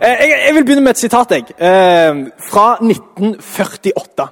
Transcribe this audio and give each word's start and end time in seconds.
Eh, 0.00 0.08
Jeg, 0.08 0.42
jeg 0.46 0.54
vil 0.54 0.64
begynne 0.64 0.82
med 0.84 0.94
et 0.96 0.98
sitat 1.02 1.32
jeg, 1.34 1.44
eh, 1.60 2.20
fra 2.40 2.78
1948. 2.80 4.28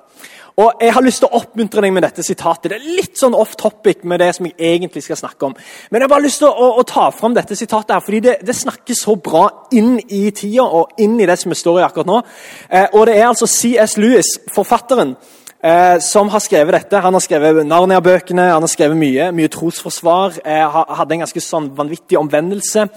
Og 0.59 0.73
Jeg 0.81 0.93
har 0.93 1.03
lyst 1.03 1.21
til 1.23 1.29
å 1.29 1.39
oppmuntre 1.39 1.83
deg 1.85 1.93
med 1.93 2.03
dette 2.03 2.23
sitatet. 2.23 2.71
Det 2.71 2.79
er 2.79 2.97
litt 2.97 3.19
sånn 3.21 3.35
off 3.37 3.53
topic 3.55 4.01
med 4.03 4.19
det 4.19 4.35
som 4.35 4.47
jeg 4.47 4.57
egentlig 4.59 5.03
skal 5.05 5.17
snakke 5.21 5.47
om. 5.47 5.55
Men 5.91 6.01
jeg 6.01 6.09
har 6.09 6.15
bare 6.15 6.25
lyst 6.25 6.41
til 6.43 6.49
å, 6.49 6.71
å 6.81 6.83
ta 6.89 7.11
fram 7.11 7.35
dette 7.37 7.55
sitatet, 7.55 7.93
her, 7.95 8.01
fordi 8.01 8.21
det, 8.21 8.35
det 8.43 8.57
snakker 8.57 8.97
så 8.97 9.15
bra 9.23 9.45
inn 9.71 10.01
i 10.09 10.31
tida 10.31 10.65
og 10.65 10.99
inn 10.99 11.21
i 11.21 11.29
det 11.29 11.39
som 11.39 11.53
vi 11.53 11.61
står 11.61 11.79
i 11.79 11.85
akkurat 11.87 12.11
nå. 12.11 12.23
Eh, 12.71 12.89
og 12.95 13.07
Det 13.07 13.19
er 13.19 13.29
altså 13.29 13.47
C.S. 13.47 13.99
Lewis, 14.01 14.33
forfatteren, 14.51 15.15
eh, 15.63 16.01
som 16.01 16.33
har 16.33 16.43
skrevet 16.43 16.75
dette. 16.75 17.05
Han 17.05 17.15
har 17.15 17.23
skrevet 17.23 17.67
Narnia-bøkene, 17.69 18.51
han 18.57 18.65
har 18.67 18.73
skrevet 18.73 18.99
mye. 18.99 19.31
Mye 19.37 19.53
trosforsvar. 19.53 20.41
Eh, 20.43 20.83
hadde 20.97 21.21
en 21.21 21.27
ganske 21.29 21.45
sånn 21.45 21.71
vanvittig 21.77 22.19
omvendelse. 22.19 22.89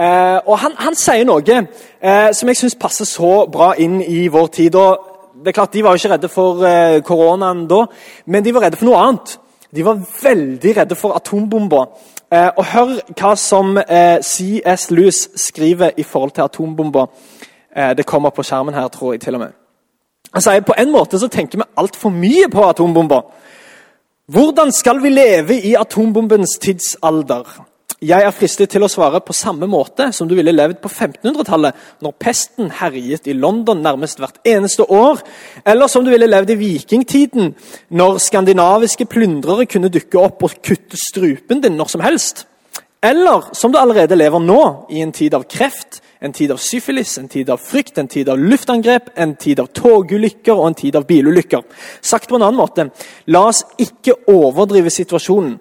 Eh, 0.00 0.38
og 0.46 0.56
han, 0.62 0.72
han 0.80 0.96
sier 0.96 1.26
noe 1.28 1.42
eh, 1.44 2.30
som 2.32 2.48
jeg 2.48 2.56
syns 2.56 2.78
passer 2.80 3.08
så 3.08 3.44
bra 3.52 3.74
inn 3.76 3.98
i 4.00 4.28
vår 4.32 4.46
tid. 4.54 4.74
og 4.74 5.10
det 5.40 5.52
er 5.52 5.56
klart 5.56 5.72
De 5.72 5.82
var 5.84 5.92
jo 5.92 6.00
ikke 6.00 6.14
redde 6.14 6.28
for 6.28 6.64
eh, 6.64 7.02
koronaen 7.04 7.66
da, 7.68 7.84
men 8.26 8.44
de 8.44 8.54
var 8.54 8.64
redde 8.64 8.80
for 8.80 8.88
noe 8.88 9.02
annet. 9.04 9.36
De 9.70 9.84
var 9.84 10.00
veldig 10.22 10.76
redde 10.76 10.96
for 10.98 11.16
atombomber. 11.16 11.86
Eh, 12.32 12.48
og 12.56 12.64
Hør 12.72 12.96
hva 13.12 13.34
som 13.36 13.76
eh, 13.78 14.18
CS 14.24 14.90
Lewis 14.90 15.28
skriver 15.36 15.96
i 15.96 16.02
forhold 16.02 16.34
til 16.34 16.48
atombomber. 16.48 17.06
Eh, 17.76 17.92
det 17.96 18.06
kommer 18.06 18.30
på 18.30 18.42
skjermen 18.42 18.74
her, 18.74 18.88
tror 18.88 19.12
jeg 19.12 19.20
til 19.20 19.36
og 19.36 19.44
med. 19.44 19.56
Han 20.32 20.42
sier 20.42 20.64
på 20.64 20.76
en 20.78 20.92
måte 20.94 21.18
så 21.18 21.28
tenker 21.28 21.58
vi 21.58 21.68
altfor 21.76 22.12
mye 22.14 22.48
på 22.52 22.64
atombomber. 22.68 23.26
Hvordan 24.30 24.72
skal 24.72 25.02
vi 25.02 25.10
leve 25.10 25.60
i 25.60 25.74
atombombens 25.74 26.58
tidsalder? 26.62 27.69
Jeg 28.00 28.24
er 28.24 28.32
fristet 28.32 28.70
til 28.72 28.80
å 28.80 28.88
svare 28.88 29.18
på 29.20 29.34
samme 29.36 29.66
måte 29.68 30.06
som 30.16 30.24
du 30.24 30.32
ville 30.32 30.54
levd 30.54 30.78
på 30.80 30.88
1500-tallet, 30.88 31.76
når 32.00 32.14
pesten 32.16 32.70
herjet 32.78 33.26
i 33.28 33.34
London 33.36 33.82
nærmest 33.84 34.22
hvert 34.22 34.38
eneste 34.48 34.86
år, 34.88 35.20
eller 35.68 35.90
som 35.92 36.06
du 36.06 36.08
ville 36.08 36.30
levd 36.30 36.54
i 36.54 36.56
vikingtiden, 36.62 37.50
når 37.92 38.22
skandinaviske 38.24 39.04
plyndrere 39.04 39.68
kunne 39.68 39.92
dukke 39.92 40.16
opp 40.16 40.46
og 40.48 40.54
kutte 40.64 40.96
strupen 40.96 41.60
din 41.60 41.76
når 41.76 41.90
som 41.92 42.00
helst. 42.00 42.46
Eller 43.04 43.50
som 43.52 43.68
du 43.72 43.76
allerede 43.76 44.16
lever 44.16 44.40
nå, 44.46 44.62
i 44.88 45.04
en 45.04 45.12
tid 45.12 45.36
av 45.36 45.44
kreft, 45.44 46.00
en 46.24 46.32
tid 46.32 46.54
av 46.56 46.60
syfilis, 46.64 47.18
en 47.20 47.28
tid 47.28 47.52
av 47.52 47.60
frykt, 47.60 47.98
en 48.00 48.08
tid 48.08 48.30
av 48.32 48.40
luftangrep, 48.40 49.10
en 49.20 49.34
tid 49.36 49.60
av 49.60 49.68
togulykker 49.76 50.56
og 50.56 50.70
en 50.70 50.78
tid 50.78 50.96
av 50.96 51.04
bilulykker. 51.08 51.68
Sagt 52.00 52.32
på 52.32 52.40
en 52.40 52.46
annen 52.48 52.60
måte, 52.60 52.88
la 53.28 53.44
oss 53.52 53.60
ikke 53.76 54.22
overdrive 54.32 54.88
situasjonen. 54.88 55.58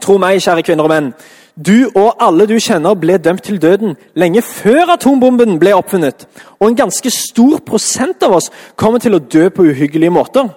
Tro 0.00 0.16
meg, 0.22 0.38
kjære 0.40 0.64
kvinner 0.64 0.86
og 0.86 0.92
menn. 0.92 1.12
Du 1.56 1.90
og 1.94 2.14
alle 2.22 2.46
du 2.46 2.56
kjenner 2.62 2.94
ble 2.98 3.18
dømt 3.18 3.42
til 3.46 3.58
døden 3.62 3.96
lenge 4.18 4.42
før 4.46 4.94
atombomben 4.94 5.58
ble 5.60 5.74
oppfunnet. 5.76 6.26
Og 6.60 6.70
en 6.70 6.78
ganske 6.78 7.10
stor 7.10 7.60
prosent 7.66 8.22
av 8.26 8.36
oss 8.38 8.50
kommer 8.76 9.02
til 9.02 9.16
å 9.16 9.22
dø 9.22 9.48
på 9.50 9.66
uhyggelige 9.70 10.14
måter. 10.14 10.50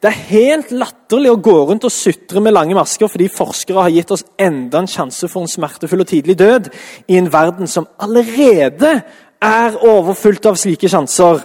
Det 0.00 0.08
er 0.08 0.22
helt 0.30 0.70
latterlig 0.72 1.32
å 1.32 1.40
gå 1.44 1.56
rundt 1.68 1.84
og 1.84 1.92
sutre 1.92 2.40
med 2.40 2.54
lange 2.56 2.76
masker 2.76 3.10
fordi 3.12 3.26
forskere 3.32 3.82
har 3.84 3.92
gitt 3.92 4.12
oss 4.14 4.24
enda 4.40 4.80
en 4.80 4.88
sjanse 4.88 5.28
for 5.28 5.44
en 5.44 5.50
smertefull 5.50 6.04
og 6.04 6.08
tidlig 6.08 6.38
død 6.40 6.70
i 7.12 7.18
en 7.20 7.28
verden 7.32 7.68
som 7.68 7.88
allerede 8.00 8.94
er 9.40 9.76
overfylt 9.84 10.48
av 10.48 10.56
slike 10.60 10.88
sjanser, 10.88 11.44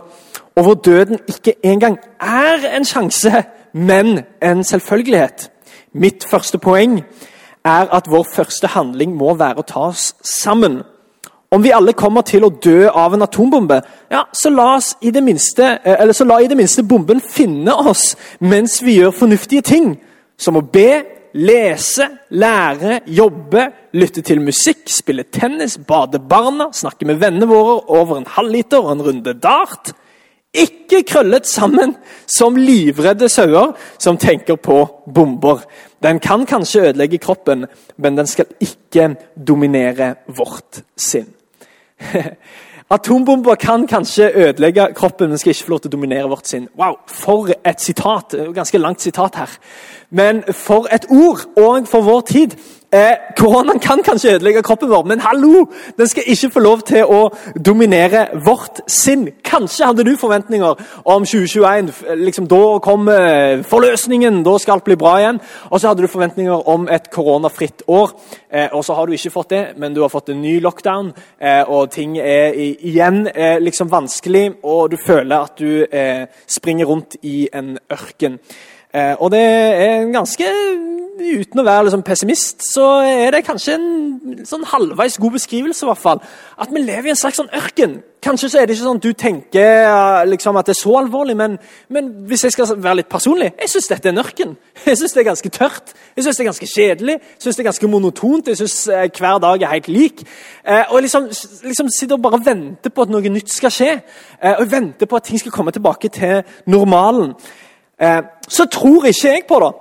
og 0.56 0.64
hvor 0.64 0.80
døden 0.80 1.20
ikke 1.28 1.58
engang 1.64 1.98
er 2.20 2.64
en 2.76 2.88
sjanse, 2.88 3.44
men 3.74 4.22
en 4.44 4.64
selvfølgelighet. 4.64 5.50
Mitt 5.96 6.24
første 6.28 6.60
poeng 6.60 7.02
er 7.66 7.90
at 7.94 8.10
vår 8.12 8.28
første 8.30 8.70
handling 8.76 9.16
må 9.18 9.34
være 9.40 9.62
å 9.62 9.68
ta 9.68 9.88
oss 9.90 10.14
sammen. 10.22 10.84
Om 11.56 11.64
vi 11.64 11.72
alle 11.72 11.94
kommer 11.96 12.26
til 12.26 12.44
å 12.46 12.52
dø 12.52 12.90
av 12.90 13.14
en 13.16 13.24
atombombe, 13.24 13.78
ja, 14.12 14.26
så 14.34 14.52
la, 14.52 14.76
i 15.02 15.12
det 15.14 15.24
minste, 15.24 15.78
eh, 15.86 16.12
så 16.12 16.26
la 16.28 16.42
i 16.42 16.50
det 16.52 16.58
minste 16.58 16.84
bomben 16.84 17.22
finne 17.22 17.74
oss 17.76 18.16
mens 18.40 18.82
vi 18.84 18.98
gjør 19.00 19.14
fornuftige 19.16 19.64
ting, 19.64 19.94
som 20.38 20.58
å 20.60 20.66
be, 20.66 21.04
lese, 21.36 22.08
lære, 22.32 23.02
jobbe, 23.06 23.68
lytte 23.96 24.24
til 24.26 24.42
musikk, 24.44 24.88
spille 24.92 25.28
tennis, 25.32 25.78
bade 25.78 26.20
barna, 26.20 26.70
snakke 26.74 27.08
med 27.08 27.20
vennene 27.22 27.48
våre 27.50 27.82
over 27.92 28.20
en 28.20 28.30
halvliter 28.36 28.84
og 28.84 28.96
en 28.96 29.06
runde 29.10 29.36
dart. 29.40 29.94
Ikke 30.56 31.04
krøllet 31.04 31.48
sammen 31.48 31.96
som 32.32 32.56
livredde 32.56 33.28
sauer 33.32 33.74
som 34.00 34.18
tenker 34.18 34.56
på 34.56 34.86
bomber. 35.12 35.66
Den 36.06 36.20
kan 36.20 36.46
kanskje 36.46 36.82
ødelegge 36.90 37.18
kroppen, 37.18 37.66
men 37.98 38.18
den 38.18 38.28
skal 38.28 38.46
ikke 38.62 39.16
dominere 39.48 40.16
vårt 40.38 40.84
sinn. 40.98 41.32
Atombomber 42.94 43.56
kan 43.56 43.88
kanskje 43.88 44.30
ødelegge 44.36 44.94
kroppen, 44.94 45.30
men 45.30 45.38
skal 45.38 45.50
ikke 45.50 45.64
få 45.64 45.74
lov 45.74 45.80
til 45.82 45.90
å 45.90 45.96
dominere 45.96 46.30
vårt 46.30 46.52
sinn. 46.52 46.68
Wow, 46.78 47.00
For 47.10 47.50
et 47.66 47.82
sitat! 47.82 48.36
Ganske 48.54 48.78
langt 48.78 49.02
sitat 49.02 49.36
her. 49.36 49.58
Men 50.10 50.44
for 50.54 50.86
et 50.94 51.08
ord, 51.10 51.48
og 51.58 51.88
for 51.90 52.06
vår 52.06 52.22
tid. 52.22 52.54
Eh, 52.96 53.12
koronaen 53.38 53.80
kan 53.80 54.00
kanskje 54.04 54.36
ødelegge 54.36 54.62
kroppen 54.64 54.90
vår, 54.90 55.04
men 55.04 55.20
hallo! 55.20 55.66
Den 55.98 56.08
skal 56.08 56.24
ikke 56.32 56.50
få 56.54 56.62
lov 56.64 56.84
til 56.88 57.04
å 57.04 57.26
dominere 57.66 58.22
vårt 58.46 58.80
sinn. 58.88 59.26
Kanskje 59.44 59.90
hadde 59.90 60.06
du 60.08 60.14
forventninger 60.16 60.86
om 61.04 61.26
2021. 61.26 61.92
liksom 62.16 62.48
Da 62.48 62.80
kommer 62.80 63.64
forløsningen, 63.68 64.44
da 64.44 64.54
skal 64.58 64.78
alt 64.78 64.88
bli 64.88 64.96
bra 64.96 65.18
igjen. 65.20 65.42
Og 65.72 65.82
så 65.82 65.92
hadde 65.92 66.06
du 66.06 66.08
forventninger 66.08 66.70
om 66.72 66.88
et 66.88 67.12
koronafritt 67.12 67.84
år. 67.88 68.16
Eh, 68.50 68.70
og 68.72 68.86
så 68.86 68.94
har 68.94 69.06
du 69.06 69.12
ikke 69.12 69.34
fått 69.34 69.50
det, 69.50 69.64
men 69.78 69.94
du 69.94 70.02
har 70.02 70.10
fått 70.10 70.30
en 70.30 70.42
ny 70.42 70.60
lockdown, 70.64 71.12
eh, 71.42 71.64
og 71.68 71.92
ting 71.92 72.18
er 72.18 72.56
igjen 72.56 73.28
eh, 73.28 73.60
liksom 73.60 73.92
vanskelig, 73.92 74.54
og 74.64 74.92
du 74.92 74.98
føler 74.98 75.36
at 75.36 75.60
du 75.60 75.84
eh, 75.84 76.28
springer 76.48 76.86
rundt 76.86 77.20
i 77.24 77.50
en 77.54 77.78
ørken. 77.92 78.40
Eh, 78.94 79.16
og 79.20 79.32
det 79.32 79.44
er 79.44 80.02
en 80.02 80.14
ganske 80.14 80.46
Uten 81.16 81.62
å 81.62 81.64
være 81.64 81.86
liksom 81.88 82.02
pessimist, 82.04 82.64
så 82.74 82.84
er 83.08 83.32
det 83.32 83.46
kanskje 83.48 83.78
en 83.78 84.42
sånn 84.44 84.66
halvveis 84.68 85.16
god 85.22 85.38
beskrivelse. 85.38 85.86
i 85.86 85.88
hvert 85.88 86.02
fall, 86.02 86.20
At 86.60 86.74
vi 86.74 86.82
lever 86.82 87.08
i 87.08 87.10
en 87.10 87.16
slags 87.16 87.38
sånn 87.38 87.54
ørken. 87.56 88.02
Kanskje 88.22 88.50
så 88.50 88.60
er 88.60 88.66
det 88.66 88.76
ikke 88.76 88.84
sånn 88.84 88.98
at 88.98 89.04
du 89.06 89.14
tenker 89.14 89.86
eh, 89.86 90.26
liksom, 90.28 90.58
at 90.58 90.66
det 90.66 90.74
er 90.74 90.82
så 90.82 90.96
alvorlig, 90.98 91.38
men, 91.38 91.58
men 91.90 92.10
hvis 92.28 92.44
jeg 92.44 92.52
skal 92.52 92.74
være 92.76 93.00
litt 93.00 93.10
personlig, 93.10 93.54
jeg 93.62 93.70
syns 93.70 93.88
dette 93.88 94.10
er 94.10 94.16
en 94.16 94.24
ørken. 94.24 94.58
Jeg 94.86 94.98
syns 94.98 95.14
det 95.14 95.22
er 95.22 95.28
ganske 95.30 95.50
tørt, 95.50 95.94
jeg 96.16 96.24
syns 96.24 96.38
det 96.38 96.44
er 96.44 96.50
ganske 96.50 96.68
kjedelig, 96.70 97.14
jeg 97.16 97.42
syns 97.42 97.56
det 97.56 97.64
er 97.64 97.68
ganske 97.70 97.88
monotont. 97.88 98.48
Jeg 98.48 98.58
syns 98.60 98.76
eh, 98.88 99.06
hver 99.18 99.40
dag 99.42 99.62
er 99.62 99.72
helt 99.72 99.88
lik. 99.88 100.26
Eh, 100.68 100.84
og 100.92 101.02
liksom, 101.02 101.30
liksom 101.64 101.90
sitter 101.90 102.20
og 102.20 102.26
bare 102.26 102.42
venter 102.46 102.92
på 102.92 103.06
at 103.06 103.14
noe 103.14 103.32
nytt 103.32 103.56
skal 103.56 103.74
skje. 103.74 103.94
Og 104.60 104.68
venter 104.72 105.10
på 105.10 105.18
at 105.18 105.26
ting 105.30 105.40
skal 105.40 105.56
komme 105.56 105.72
tilbake 105.72 106.12
til 106.14 106.44
normalen. 106.68 107.34
Så 108.50 108.68
tror 108.70 109.08
ikke 109.08 109.32
jeg 109.32 109.46
på 109.48 109.60
da, 109.64 109.72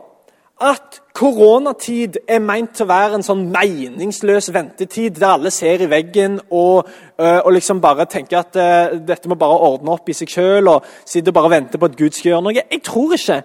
at 0.64 1.00
koronatid 1.14 2.16
er 2.28 2.40
meint 2.42 2.72
til 2.74 2.86
å 2.86 2.90
være 2.90 3.18
en 3.18 3.24
sånn 3.26 3.44
meningsløs 3.52 4.48
ventetid 4.54 5.20
der 5.20 5.36
alle 5.36 5.52
ser 5.54 5.84
i 5.84 5.90
veggen 5.90 6.40
og, 6.48 6.88
øh, 7.20 7.40
og 7.44 7.52
liksom 7.54 7.82
bare 7.84 8.08
tenker 8.10 8.40
at 8.40 8.58
uh, 8.58 8.96
dette 8.98 9.28
må 9.30 9.36
bare 9.38 9.60
ordne 9.68 9.94
opp 9.94 10.08
i 10.08 10.16
seg 10.16 10.32
sjøl 10.32 10.72
og 10.72 10.88
sitter 11.04 11.30
og 11.30 11.38
bare 11.38 11.52
venter 11.54 11.80
på 11.80 11.90
at 11.90 11.96
Gud 11.98 12.16
skal 12.16 12.32
gjøre 12.32 12.46
noe. 12.46 12.56
Jeg 12.56 12.82
tror 12.86 13.14
ikke 13.14 13.40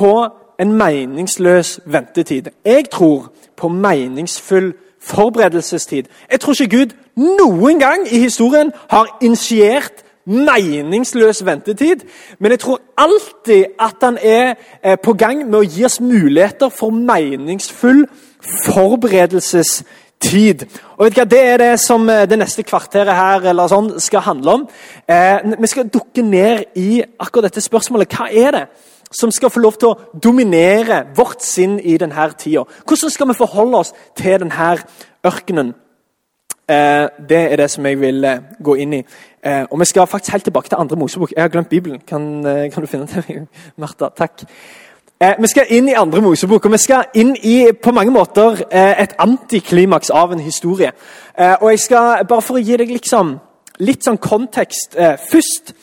på 0.00 0.12
en 0.60 0.72
meningsløs 0.76 1.78
ventetid. 1.86 2.50
Jeg 2.64 2.90
tror 2.90 3.30
på 3.56 3.68
meningsfull 3.68 4.72
forberedelsestid. 5.00 6.10
Jeg 6.30 6.40
tror 6.40 6.56
ikke 6.56 6.76
Gud 6.76 6.96
noen 7.16 7.80
gang 7.80 8.04
i 8.08 8.20
historien 8.20 8.72
har 8.90 9.18
initiert 9.22 10.04
meningsløs 10.30 11.44
ventetid. 11.46 11.96
Men 12.38 12.50
jeg 12.54 12.60
tror 12.64 12.80
alltid 12.98 13.64
at 13.80 13.96
han 14.02 14.18
er 14.22 14.54
eh, 14.84 14.98
på 15.02 15.12
gang 15.18 15.50
med 15.50 15.58
å 15.60 15.66
gi 15.66 15.84
oss 15.84 16.00
muligheter 16.00 16.68
for 16.72 16.90
meningsfull 16.94 18.06
forberedelsestid. 18.40 20.66
Og 20.98 21.04
vet 21.04 21.16
du 21.16 21.20
hva, 21.20 21.24
Det 21.24 21.40
er 21.40 21.56
det 21.58 21.80
som 21.80 22.08
eh, 22.08 22.28
det 22.28 22.38
neste 22.38 22.62
kvarteret 22.62 23.16
her 23.16 23.40
eller 23.50 23.68
sånn, 23.68 24.00
skal 24.00 24.20
handle 24.24 24.50
om. 24.60 24.68
Eh, 25.08 25.38
vi 25.58 25.66
skal 25.70 25.92
dukke 25.92 26.22
ned 26.22 26.64
i 26.76 27.02
akkurat 27.18 27.44
dette 27.50 27.60
spørsmålet. 27.64 28.14
Hva 28.14 28.28
er 28.30 28.50
det 28.56 28.66
som 29.10 29.30
skal 29.34 29.50
få 29.50 29.60
lov 29.60 29.78
til 29.78 29.88
å 29.90 29.98
dominere 30.22 31.06
vårt 31.16 31.42
sinn 31.42 31.80
i 31.80 31.96
denne 31.98 32.32
tida? 32.38 32.64
Hvordan 32.86 33.10
skal 33.10 33.28
vi 33.28 33.40
forholde 33.42 33.76
oss 33.82 33.92
til 34.16 34.38
denne 34.44 34.78
ørkenen? 35.26 35.74
Eh, 36.70 37.08
det 37.28 37.52
er 37.52 37.56
det 37.56 37.70
som 37.70 37.86
jeg 37.86 38.00
vil 38.00 38.24
eh, 38.24 38.38
gå 38.64 38.74
inn 38.74 38.92
i. 38.92 39.04
Eh, 39.44 39.64
og 39.70 39.80
Vi 39.80 39.84
skal 39.84 40.06
faktisk 40.06 40.32
helt 40.32 40.44
tilbake 40.44 40.68
til 40.68 40.76
andre 40.78 40.96
Mosebok. 40.96 41.32
Jeg 41.36 41.42
har 41.42 41.48
glemt 41.48 41.68
Bibelen. 41.68 42.00
Kan, 42.08 42.42
kan 42.44 42.82
du 42.82 42.86
finne 42.86 43.06
den? 43.06 43.48
Martha, 43.76 44.08
takk. 44.16 44.44
Vi 45.38 45.46
skal 45.46 45.66
inn 45.68 45.88
i 45.88 45.92
andre 45.92 46.20
Mosebok, 46.20 46.64
og 46.64 46.72
vi 46.72 46.78
skal 46.78 47.04
inn 47.14 47.36
i 47.42 47.72
på 47.82 47.92
mange 47.92 48.12
måter 48.12 48.62
et 48.72 49.12
antiklimaks 49.18 50.10
av 50.10 50.32
en 50.32 50.40
historie. 50.40 50.92
og 51.60 51.70
jeg 51.70 51.78
skal, 51.78 52.26
Bare 52.28 52.42
for 52.42 52.56
å 52.56 52.62
gi 52.62 52.76
deg 52.76 52.88
liksom, 52.88 53.34
litt 53.78 54.04
sånn 54.04 54.16
kontekst 54.16 54.96
først 55.30 55.74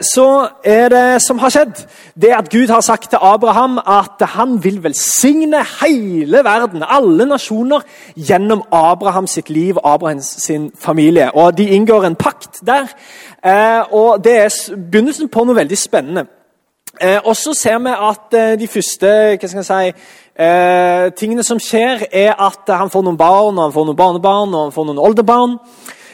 så 0.00 0.48
er 0.64 0.88
det 0.92 1.22
som 1.22 1.38
har 1.40 1.48
skjedd, 1.48 1.78
det 2.20 2.34
at 2.36 2.50
Gud 2.52 2.68
har 2.68 2.82
sagt 2.84 3.10
til 3.10 3.18
Abraham 3.22 3.78
at 3.78 4.20
han 4.34 4.58
vil 4.64 4.82
velsigne 4.84 5.62
hele 5.80 6.44
verden, 6.44 6.84
alle 6.84 7.24
nasjoner, 7.26 7.80
gjennom 8.16 8.62
Abraham 8.72 9.26
sitt 9.26 9.48
liv 9.50 9.76
og 9.76 9.94
Abrahams 9.94 10.26
sin 10.44 10.70
familie. 10.78 11.30
Og 11.34 11.56
De 11.58 11.68
inngår 11.68 12.04
en 12.04 12.16
pakt 12.16 12.60
der. 12.66 12.92
Eh, 13.44 13.92
og 13.92 14.24
Det 14.24 14.36
er 14.36 14.76
begynnelsen 14.76 15.28
på 15.28 15.44
noe 15.44 15.56
veldig 15.56 15.78
spennende. 15.78 16.26
Eh, 17.00 17.20
og 17.24 17.36
så 17.36 17.54
ser 17.54 17.78
vi 17.78 17.96
at 18.10 18.60
de 18.60 18.68
første 18.68 19.06
hva 19.40 19.48
skal 19.48 19.64
jeg 19.64 19.94
si, 19.94 21.16
tingene 21.16 21.42
som 21.42 21.58
skjer, 21.58 22.04
er 22.12 22.34
at 22.38 22.68
han 22.68 22.90
får 22.90 23.02
noen 23.02 23.16
barn, 23.18 23.58
og 23.58 23.64
han 23.64 23.72
får 23.72 23.84
noen 23.86 23.96
barnebarn 23.96 24.54
og 24.54 24.62
han 24.62 24.72
får 24.72 24.90
noen 24.90 24.98
oldebarn. 25.08 25.58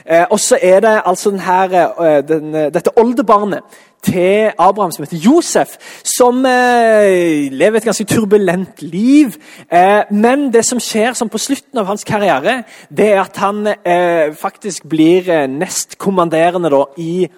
Eh, 0.06 0.26
og 0.30 0.40
så 0.40 0.58
er 0.62 0.80
det 0.80 0.96
altså 1.06 1.30
denne, 1.30 1.82
eh, 2.06 2.28
den, 2.28 2.54
eh, 2.54 2.72
dette 2.72 2.98
oldebarnet 2.98 3.62
til 4.02 4.52
Abraham 4.58 4.92
som 4.92 5.04
heter 5.04 5.20
Josef, 5.20 5.76
som 6.04 6.46
eh, 6.46 7.50
lever 7.52 7.76
et 7.76 7.84
ganske 7.84 8.04
turbulent 8.04 8.82
liv. 8.82 9.36
Eh, 9.72 10.02
men 10.10 10.48
det 10.52 10.64
som 10.64 10.80
skjer 10.80 11.12
som 11.12 11.28
på 11.28 11.38
slutten 11.38 11.78
av 11.78 11.86
hans 11.86 12.04
karriere, 12.04 12.62
det 12.88 13.12
er 13.12 13.20
at 13.20 13.36
han 13.36 13.66
eh, 13.66 14.32
faktisk 14.34 14.88
blir 14.88 15.46
nestkommanderende 15.46 16.72
da, 16.72 16.84
i 16.96 17.28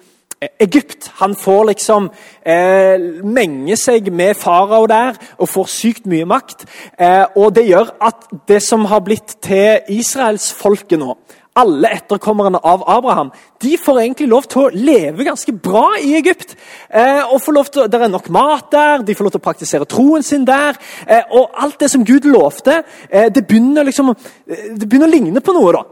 Egypt. 0.59 1.11
Han 1.19 1.35
får 1.35 1.65
liksom 1.71 2.09
eh, 2.45 2.99
menge 3.23 3.77
seg 3.79 4.09
med 4.13 4.35
farao 4.39 4.87
der 4.89 5.17
og 5.37 5.49
får 5.49 5.71
sykt 5.71 6.09
mye 6.09 6.27
makt. 6.27 6.65
Eh, 6.99 7.25
og 7.39 7.53
det 7.55 7.67
gjør 7.69 7.93
at 8.03 8.27
det 8.49 8.61
som 8.63 8.85
har 8.91 9.03
blitt 9.05 9.37
til 9.43 9.93
israelsfolket 9.93 10.99
nå, 10.99 11.15
alle 11.53 11.89
etterkommerne 11.93 12.57
av 12.65 12.83
Abraham 12.89 13.31
de 13.61 13.77
får 13.77 13.99
egentlig 14.01 14.27
lov 14.27 14.47
til 14.49 14.63
å 14.63 14.71
leve 14.73 15.25
ganske 15.27 15.53
bra 15.55 15.93
i 16.01 16.15
Egypt. 16.17 16.55
Eh, 16.89 17.21
og 17.23 17.41
får 17.41 17.55
lov 17.55 17.69
til, 17.71 17.87
Det 17.87 18.01
er 18.01 18.11
nok 18.11 18.29
mat 18.29 18.71
der, 18.71 19.03
de 19.03 19.15
får 19.15 19.23
lov 19.23 19.31
til 19.31 19.41
å 19.41 19.47
praktisere 19.47 19.85
troen 19.85 20.23
sin 20.23 20.45
der. 20.45 20.75
Eh, 21.07 21.23
og 21.31 21.51
alt 21.53 21.79
det 21.79 21.89
som 21.91 22.03
Gud 22.03 22.25
lovte, 22.25 22.83
eh, 23.09 23.29
det, 23.29 23.47
begynner 23.47 23.85
liksom, 23.85 24.09
eh, 24.09 24.75
det 24.75 24.89
begynner 24.89 25.07
å 25.07 25.11
ligne 25.11 25.41
på 25.41 25.53
noe. 25.53 25.71
da. 25.71 25.83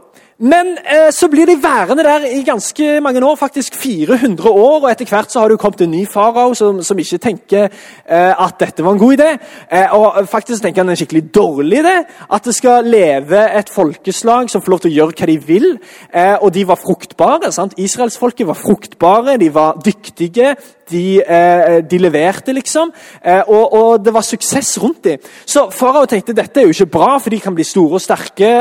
Men 0.42 0.72
eh, 0.82 1.12
så 1.14 1.28
blir 1.30 1.46
de 1.46 1.54
værende 1.62 2.02
der 2.02 2.24
i 2.26 2.40
ganske 2.42 3.00
mange 3.00 3.20
år, 3.22 3.36
faktisk 3.38 3.76
400 3.78 4.50
år. 4.50 4.80
og 4.82 4.88
Etter 4.90 5.06
hvert 5.06 5.30
så 5.30 5.40
har 5.40 5.52
det 5.52 5.58
kommet 5.62 5.84
en 5.84 5.92
ny 5.94 6.02
farao 6.10 6.54
som, 6.58 6.80
som, 6.82 6.98
ikke 6.98 7.20
tenker 7.22 7.68
eh, 7.68 8.32
at 8.34 8.58
dette 8.58 8.82
var 8.82 8.96
en 8.96 8.98
god 8.98 9.14
idé. 9.20 9.28
Eh, 9.70 9.94
og 9.94 10.26
faktisk 10.26 10.64
tenker 10.64 10.82
han 10.82 10.90
en 10.90 10.98
skikkelig 10.98 11.28
dårlig 11.30 11.78
idé. 11.84 11.94
At 12.26 12.48
det 12.48 12.56
skal 12.58 12.90
leve 12.90 13.44
et 13.54 13.70
folkeslag 13.70 14.50
som 14.50 14.64
får 14.64 14.74
lov 14.74 14.82
til 14.82 14.90
å 14.90 14.96
gjøre 14.96 15.18
hva 15.20 15.30
de 15.30 15.38
vil. 15.46 15.68
Eh, 16.10 16.34
og 16.34 16.50
de 16.58 16.66
var 16.66 16.82
fruktbare. 16.82 17.52
sant? 17.54 17.78
Israelsfolket 17.78 18.50
var 18.50 18.58
fruktbare, 18.58 19.38
de 19.38 19.52
var 19.54 19.78
dyktige. 19.78 20.56
De, 20.90 21.22
eh, 21.22 21.78
de 21.86 21.98
leverte, 22.02 22.52
liksom. 22.52 22.90
Eh, 23.22 23.46
og, 23.46 23.72
og, 23.72 24.04
det 24.04 24.12
var 24.12 24.26
suksess 24.26 24.74
rundt 24.82 25.04
dem. 25.06 25.22
Så 25.46 25.68
farao 25.70 26.02
tenkte 26.10 26.34
dette 26.34 26.60
er 26.60 26.66
jo 26.66 26.74
ikke 26.74 26.90
bra, 26.98 27.14
for 27.22 27.30
de 27.30 27.38
kan 27.40 27.54
bli 27.54 27.64
store 27.64 28.00
og 28.00 28.02
sterke 28.02 28.52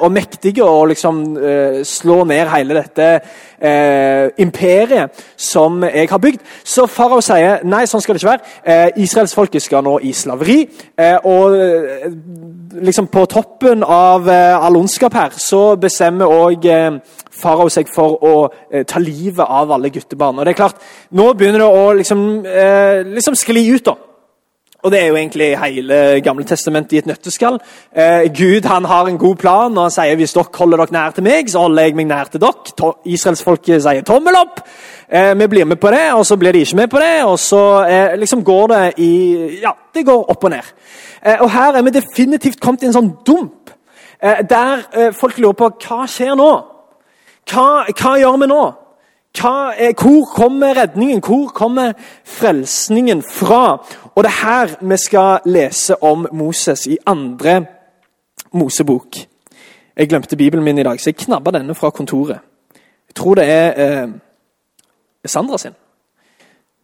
og 0.00 0.10
mektige. 0.12 0.64
og 0.64 0.88
liksom 0.88 1.25
eh, 1.36 1.80
slå 1.86 2.22
ned 2.28 2.48
hele 2.52 2.76
dette 2.78 3.06
eh, 3.58 4.28
imperiet 4.42 5.24
som 5.36 5.82
jeg 5.84 6.08
har 6.10 6.22
bygd. 6.22 6.40
Så 6.64 6.86
farao 6.90 7.22
sier 7.24 7.64
nei, 7.66 7.84
sånn 7.88 8.02
skal 8.04 8.16
det 8.16 8.22
ikke 8.22 8.32
være. 8.32 8.54
Eh, 8.62 9.02
Israelsfolket 9.04 9.64
skal 9.64 9.84
nå 9.86 9.98
i 10.06 10.12
slaveri. 10.16 10.58
Eh, 10.96 11.18
og 11.26 11.56
eh, 11.58 12.08
liksom 12.86 13.10
på 13.12 13.26
toppen 13.32 13.82
av 13.82 14.28
all 14.28 14.76
ondskap 14.76 15.14
her, 15.16 15.36
så 15.40 15.76
bestemmer 15.80 16.28
òg 16.28 16.66
farao 17.36 17.70
seg 17.72 17.88
for 17.92 18.18
å 18.24 18.34
ta 18.88 19.00
livet 19.00 19.44
av 19.44 19.72
alle 19.72 19.90
guttebarn. 19.92 20.38
Og 20.38 20.44
det 20.46 20.52
er 20.52 20.60
klart, 20.60 20.82
Nå 21.16 21.30
begynner 21.38 21.62
det 21.62 21.70
å 21.70 21.86
liksom, 21.96 22.20
liksom 23.14 23.38
skli 23.38 23.64
ut. 23.72 23.86
da. 23.86 23.96
Og 24.86 24.92
Det 24.92 25.02
er 25.02 25.06
jo 25.06 25.16
egentlig 25.16 25.58
hele 25.58 25.96
Gamle 26.22 26.44
testamentet 26.46 26.92
i 26.92 26.98
et 27.00 27.06
nøtteskall. 27.10 27.56
Eh, 27.90 28.28
Gud 28.30 28.68
han 28.70 28.84
har 28.84 29.08
en 29.08 29.18
god 29.18 29.36
plan, 29.36 29.78
og 29.78 29.82
han 29.82 29.90
sier 29.90 30.14
hvis 30.14 30.34
dere 30.36 30.52
holder 30.54 30.78
dere 30.78 30.94
nær 30.94 31.16
til 31.16 31.24
meg, 31.26 31.50
så 31.50 31.64
holder 31.64 31.82
jeg 31.82 31.96
meg 31.98 32.06
nær 32.06 32.30
til 32.30 32.40
dere. 32.44 32.92
Israelsfolket 33.04 33.82
sier 33.82 34.06
tommel 34.06 34.38
opp. 34.38 34.60
Eh, 35.10 35.32
vi 35.34 35.48
blir 35.50 35.66
med 35.66 35.80
på 35.82 35.90
det, 35.90 36.12
og 36.14 36.22
så 36.26 36.36
blir 36.38 36.54
de 36.54 36.62
ikke 36.62 36.76
med 36.76 36.88
på 36.92 37.02
det. 37.02 37.24
Og 37.26 37.34
så 37.38 37.64
eh, 37.82 38.14
liksom 38.14 38.44
går 38.44 38.66
det 38.66 38.92
i 39.02 39.10
Ja, 39.64 39.74
det 39.94 40.06
går 40.06 40.30
opp 40.30 40.44
og 40.44 40.54
ned. 40.54 40.70
Eh, 41.26 41.36
og 41.40 41.50
Her 41.50 41.72
er 41.72 41.82
vi 41.82 41.90
definitivt 41.90 42.60
kommet 42.60 42.86
i 42.86 42.86
en 42.86 42.94
sånn 42.94 43.12
dump, 43.26 43.74
eh, 44.22 44.44
der 44.46 44.86
eh, 44.94 45.12
folk 45.20 45.38
lurer 45.42 45.58
på 45.58 45.72
hva 45.82 46.06
skjer 46.06 46.38
nå. 46.38 46.52
Hva, 47.50 47.66
hva 47.90 48.18
gjør 48.22 48.38
vi 48.44 48.54
nå? 48.54 48.64
Er, 49.44 50.02
hvor 50.02 50.24
kommer 50.34 50.76
redningen? 50.76 51.20
Hvor 51.20 51.48
kommer 51.48 51.92
frelsningen 52.24 53.22
fra? 53.22 53.86
Og 54.14 54.24
det 54.24 54.30
er 54.30 54.46
her 54.46 54.76
vi 54.80 54.96
skal 54.96 55.40
lese 55.44 56.02
om 56.02 56.26
Moses 56.32 56.86
i 56.86 56.98
andre 57.06 57.66
Mosebok. 58.52 59.16
Jeg 59.96 60.08
glemte 60.08 60.36
Bibelen 60.36 60.64
min 60.64 60.78
i 60.78 60.82
dag, 60.82 61.00
så 61.00 61.10
jeg 61.10 61.16
knabba 61.16 61.50
denne 61.50 61.74
fra 61.74 61.90
kontoret. 61.90 62.38
Jeg 63.08 63.14
tror 63.14 63.34
det 63.34 63.44
er 63.50 63.72
eh, 63.76 64.08
Sandra 65.26 65.58
sin. 65.58 65.74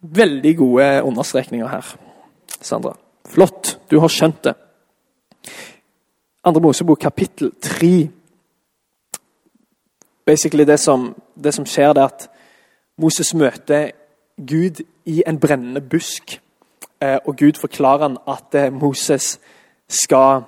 Veldig 0.01 0.57
gode 0.57 1.03
understrekninger 1.03 1.69
her. 1.69 1.97
Sandra. 2.61 2.97
Flott. 3.29 3.79
Du 3.91 4.01
har 4.01 4.09
skjønt 4.09 4.45
det. 4.45 4.55
Andre 6.45 6.61
Mosebok, 6.61 6.99
kapittel 6.99 7.53
tre. 7.63 8.09
Basically 10.27 10.65
det 10.65 10.81
som, 10.81 11.15
det 11.45 11.55
som 11.55 11.67
skjer, 11.67 11.93
det 11.93 12.03
er 12.03 12.07
at 12.07 12.29
Moses 13.01 13.35
møter 13.35 13.91
Gud 14.37 14.83
i 15.05 15.23
en 15.27 15.39
brennende 15.41 15.81
busk. 15.81 16.41
Eh, 17.03 17.19
og 17.27 17.37
Gud 17.37 17.59
forklarer 17.61 18.03
han 18.09 18.17
at 18.29 18.55
eh, 18.55 18.73
Moses 18.73 19.41
skal 19.89 20.43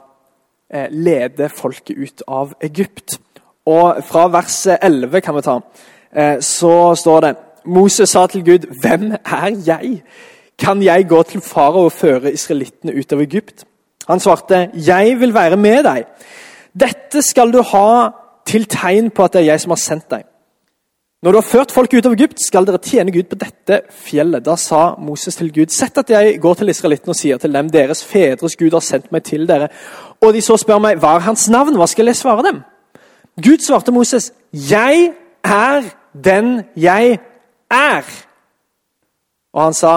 eh, 0.75 0.87
lede 0.91 1.49
folket 1.49 1.97
ut 1.99 2.23
av 2.29 2.55
Egypt. 2.61 3.19
Og 3.67 4.05
Fra 4.05 4.29
vers 4.29 4.67
11 4.67 5.21
kan 5.21 5.37
vi 5.37 5.43
ta, 5.43 5.59
så 6.41 6.95
står 6.95 7.21
det 7.21 7.31
Moses 7.65 8.11
sa 8.11 8.27
til 8.27 8.45
Gud, 8.45 8.59
'Hvem 8.59 9.13
er 9.13 9.63
jeg? 9.67 10.03
Kan 10.59 10.83
jeg 10.83 11.09
gå 11.09 11.23
til 11.23 11.41
farao 11.41 11.85
og 11.85 11.93
føre 11.93 12.33
israelittene 12.33 12.93
ut 12.93 13.13
av 13.13 13.21
Egypt?' 13.21 13.65
Han 14.09 14.21
svarte, 14.21 14.71
'Jeg 14.75 15.21
vil 15.21 15.35
være 15.35 15.57
med 15.57 15.85
deg.' 15.85 16.05
'Dette 16.81 17.23
skal 17.23 17.53
du 17.53 17.63
ha 17.63 18.11
til 18.47 18.65
tegn 18.65 19.11
på 19.11 19.25
at 19.25 19.33
det 19.33 19.41
er 19.41 19.45
jeg 19.45 19.61
som 19.61 19.71
har 19.71 19.77
sendt 19.77 20.11
deg.' 20.11 20.34
Når 21.25 21.33
du 21.33 21.39
har 21.39 21.47
ført 21.49 21.73
folk 21.73 21.95
ut 21.95 22.05
av 22.05 22.13
Egypt, 22.13 22.43
skal 22.45 22.67
dere 22.69 22.77
tjene 22.85 23.13
Gud 23.15 23.31
på 23.31 23.37
dette 23.41 23.79
fjellet. 23.97 24.45
Da 24.45 24.59
sa 24.61 24.91
Moses 25.01 25.39
til 25.39 25.49
Gud, 25.55 25.73
sett 25.73 25.97
at 25.97 26.13
jeg 26.13 26.35
går 26.43 26.59
til 26.61 26.69
israelittene 26.69 27.15
og 27.15 27.17
sier 27.17 27.41
til 27.41 27.55
dem, 27.55 27.71
deres 27.73 28.03
fedres 28.05 28.59
Gud 28.61 28.77
har 28.77 28.85
sendt 28.85 29.09
meg 29.15 29.25
til 29.25 29.49
dere. 29.49 29.71
Og 30.21 30.37
de 30.37 30.45
så 30.45 30.59
spør 30.61 30.83
meg, 30.85 31.01
hva 31.01 31.15
er 31.17 31.25
hans 31.25 31.47
navn? 31.49 31.79
Hva 31.81 31.89
skal 31.89 32.13
jeg 32.13 32.21
svare 32.21 32.45
dem? 32.45 32.61
Gud 33.41 33.65
svarte 33.65 33.97
Moses, 33.97 34.35
jeg 34.53 35.15
er 35.49 35.91
den 36.13 36.53
jeg 36.77 37.19
er. 37.73 38.15
Og 39.57 39.65
han 39.65 39.81
sa, 39.81 39.97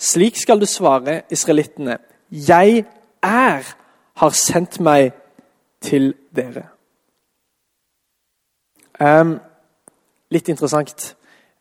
slik 0.00 0.40
skal 0.40 0.64
du 0.64 0.66
svare 0.66 1.20
israelittene. 1.28 2.00
Jeg 2.32 2.86
er, 3.20 3.74
har 4.16 4.38
sendt 4.48 4.80
meg 4.80 5.12
til 5.84 6.14
dere. 6.32 6.70
Um, 8.96 9.42
Litt 10.34 10.48
interessant. 10.50 11.14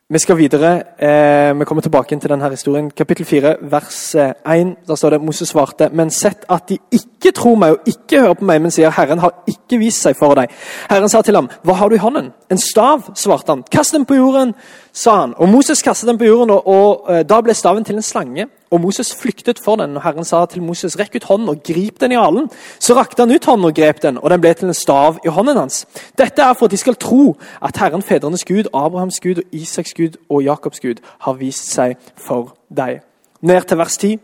Vi 0.09 0.19
skal 0.19 0.37
videre. 0.37 0.69
Eh, 0.97 1.59
vi 1.59 1.65
kommer 1.65 1.81
tilbake 1.81 2.19
til 2.19 2.29
denne 2.29 2.49
historien. 2.49 2.91
Kapittel 2.91 3.25
4, 3.25 3.55
vers 3.61 4.15
1. 4.15 4.33
Da 4.45 4.73
der 4.87 4.95
står 4.95 5.09
det 5.09 5.21
Moses 5.21 5.49
svarte, 5.49 5.89
men 5.93 6.09
sett 6.09 6.45
at 6.49 6.69
de 6.69 6.77
ikke 6.91 7.31
tror 7.31 7.55
meg 7.55 7.71
og 7.71 7.87
ikke 7.87 8.19
hører 8.19 8.33
på 8.33 8.45
meg, 8.45 8.61
men 8.61 8.71
sier 8.71 8.89
Herren 8.89 9.19
har 9.19 9.43
ikke 9.47 9.77
vist 9.77 10.01
seg 10.01 10.17
for 10.17 10.33
deg. 10.35 10.49
Herren 10.89 11.09
sa 11.09 11.21
til 11.21 11.35
ham, 11.35 11.49
hva 11.63 11.73
har 11.73 11.89
du 11.89 11.95
i 11.95 12.01
hånden? 12.01 12.31
En 12.51 12.57
stav, 12.57 13.13
svarte 13.15 13.51
han. 13.51 13.63
Kast 13.71 13.93
den 13.93 14.05
på 14.05 14.15
jorden, 14.17 14.55
sa 14.91 15.19
han. 15.21 15.33
Og 15.37 15.49
Moses 15.49 15.81
kastet 15.81 16.07
den 16.09 16.17
på 16.17 16.25
jorden, 16.25 16.49
og, 16.49 16.67
og 16.67 17.09
uh, 17.09 17.21
da 17.21 17.41
ble 17.41 17.53
staven 17.53 17.85
til 17.85 17.95
en 17.95 18.01
slange. 18.01 18.47
Og 18.73 18.81
Moses 18.81 19.11
flyktet 19.13 19.59
for 19.61 19.77
den, 19.77 19.97
og 19.97 20.03
Herren 20.03 20.25
sa 20.25 20.39
til 20.49 20.63
Moses, 20.65 20.95
rekk 20.97 21.19
ut 21.19 21.27
hånden 21.29 21.51
og 21.51 21.61
grip 21.67 21.99
den 22.01 22.15
i 22.15 22.17
halen. 22.17 22.47
Så 22.81 22.95
rakte 22.97 23.21
han 23.21 23.31
ut 23.31 23.45
hånden 23.45 23.69
og 23.69 23.75
grep 23.77 24.01
den, 24.01 24.17
og 24.17 24.33
den 24.33 24.41
ble 24.41 24.53
til 24.57 24.71
en 24.71 24.77
stav 24.77 25.19
i 25.21 25.29
hånden 25.29 25.59
hans. 25.61 25.83
Dette 26.17 26.41
er 26.41 26.57
for 26.57 26.65
at 26.65 26.73
de 26.73 26.81
skal 26.81 26.97
tro 26.97 27.35
at 27.61 27.77
Herren, 27.77 28.01
fedrenes 28.01 28.45
Gud, 28.49 28.71
Abrahams 28.73 29.19
Gud 29.21 29.43
og 29.43 29.53
Isaks 29.53 29.93
Gud 29.93 30.17
og 30.29 30.41
Jakobs 30.43 30.81
Gud 30.81 31.03
har 31.27 31.37
vist 31.37 31.69
seg 31.69 31.99
for 32.17 32.55
deg. 32.73 33.03
Ned 33.45 33.69
til 33.69 33.77
vers 33.77 33.97
10. 33.97 34.17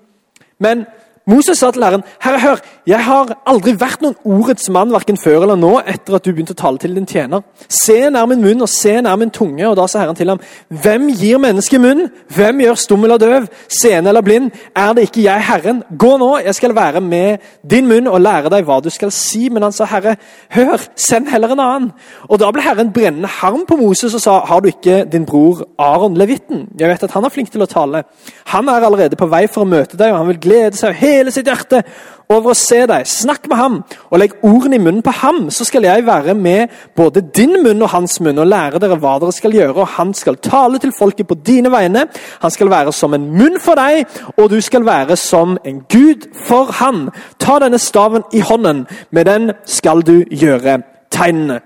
Men 0.59 0.85
Moses 1.29 1.59
sa 1.61 1.69
til 1.71 1.83
Herren, 1.85 2.03
Herre, 2.23 2.39
hør, 2.41 2.61
jeg 2.89 3.05
har 3.05 3.35
aldri 3.49 3.75
vært 3.77 4.01
noen 4.01 4.15
ordets 4.25 4.65
mann, 4.73 4.89
verken 4.89 5.17
før 5.19 5.43
eller 5.45 5.59
nå, 5.59 5.75
etter 5.85 6.15
at 6.17 6.25
du 6.25 6.31
begynte 6.31 6.55
å 6.55 6.57
tale 6.57 6.81
til 6.81 6.95
din 6.97 7.05
tjener. 7.05 7.43
Se 7.69 7.97
nær 8.09 8.25
min 8.31 8.41
munn 8.41 8.63
og 8.65 8.71
se 8.71 8.95
nær 9.05 9.19
min 9.19 9.29
tunge. 9.29 9.61
Og 9.67 9.75
da 9.77 9.85
sa 9.85 10.01
Herren 10.01 10.17
til 10.17 10.31
ham, 10.31 10.41
hvem 10.73 11.05
gir 11.13 11.37
mennesket 11.41 11.83
munn? 11.83 12.07
Hvem 12.33 12.63
gjør 12.63 12.79
stum 12.81 13.05
eller 13.05 13.21
døv, 13.21 13.45
seende 13.69 14.09
eller 14.09 14.25
blind? 14.25 14.47
Er 14.73 14.95
det 14.97 15.05
ikke 15.05 15.21
jeg, 15.27 15.45
Herren? 15.51 15.83
Gå 16.01 16.15
nå, 16.17 16.31
jeg 16.47 16.57
skal 16.57 16.73
være 16.77 17.03
med 17.05 17.45
din 17.69 17.85
munn 17.91 18.09
og 18.09 18.23
lære 18.25 18.49
deg 18.55 18.65
hva 18.65 18.79
du 18.81 18.89
skal 18.93 19.13
si. 19.13 19.51
Men 19.53 19.67
han 19.67 19.75
sa, 19.75 19.85
Herre, 19.91 20.15
hør, 20.57 20.87
send 20.97 21.29
heller 21.29 21.53
en 21.53 21.61
annen. 21.67 21.91
Og 22.25 22.41
da 22.41 22.49
ble 22.55 22.65
Herren 22.65 22.89
brennende 22.95 23.29
harm 23.39 23.67
på 23.69 23.77
Moses 23.77 24.17
og 24.17 24.25
sa, 24.25 24.39
har 24.49 24.65
du 24.65 24.71
ikke 24.71 25.03
din 25.13 25.29
bror 25.29 25.61
Aron 25.77 26.17
levitten? 26.17 26.65
Jeg 26.79 26.89
vet 26.89 27.05
at 27.05 27.13
han 27.13 27.29
er 27.29 27.35
flink 27.37 27.53
til 27.53 27.67
å 27.67 27.69
tale. 27.69 28.07
Han 28.55 28.73
er 28.73 28.89
allerede 28.89 29.19
på 29.19 29.29
vei 29.29 29.45
for 29.45 29.67
å 29.67 29.69
møte 29.69 29.93
deg, 29.93 30.09
og 30.09 30.23
han 30.23 30.31
vil 30.33 30.43
glede 30.49 30.79
seg 30.79 30.97
hele 31.19 31.33
sitt 31.33 31.47
hjerte 31.49 31.83
over 32.29 32.53
å 32.53 32.57
se 32.57 32.81
deg. 32.89 33.07
Snakk 33.09 33.47
med 33.49 33.57
ham, 33.59 33.77
og 34.09 34.21
legg 34.21 34.35
ordene 34.45 34.77
i 34.77 34.81
munnen 34.81 35.03
på 35.05 35.13
ham, 35.21 35.47
så 35.53 35.65
skal 35.67 35.87
jeg 35.87 36.05
være 36.07 36.35
med 36.37 36.73
både 36.97 37.23
din 37.35 37.57
munn 37.63 37.81
og 37.85 37.93
hans 37.93 38.19
munn 38.23 38.41
og 38.41 38.49
lære 38.49 38.81
dere 38.81 38.99
hva 39.01 39.15
dere 39.21 39.35
skal 39.35 39.55
gjøre. 39.55 39.75
og 39.75 39.93
Han 39.97 40.13
skal 40.13 40.39
tale 40.43 40.79
til 40.79 40.93
folket 40.95 41.27
på 41.27 41.37
dine 41.45 41.71
vegne. 41.73 42.05
Han 42.41 42.51
skal 42.51 42.69
være 42.69 42.93
som 42.93 43.13
en 43.13 43.29
munn 43.33 43.59
for 43.61 43.79
deg, 43.79 44.05
og 44.37 44.49
du 44.49 44.59
skal 44.61 44.85
være 44.85 45.17
som 45.17 45.57
en 45.65 45.81
gud 45.89 46.29
for 46.47 46.71
han. 46.81 47.09
Ta 47.39 47.59
denne 47.59 47.79
staven 47.79 48.27
i 48.33 48.43
hånden, 48.45 48.85
med 49.11 49.25
den 49.25 49.51
skal 49.65 50.01
du 50.01 50.23
gjøre 50.29 50.81
tegnene. 51.11 51.61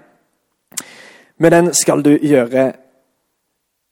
Med 1.40 1.52
den 1.52 1.74
skal 1.74 2.04
du 2.06 2.18
gjøre 2.22 2.72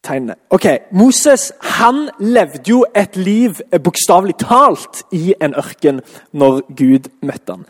tegnene. 0.04 0.36
Ok, 0.50 0.66
Moses 0.92 1.52
han 1.78 2.10
levde 2.20 2.64
jo 2.70 2.86
et 2.96 3.16
liv 3.16 3.62
eh, 3.72 3.80
bokstavelig 3.80 4.36
talt 4.42 5.04
i 5.12 5.34
en 5.42 5.56
ørken 5.58 6.02
når 6.34 6.62
Gud 6.76 7.12
møtte 7.22 7.58
han. 7.58 7.66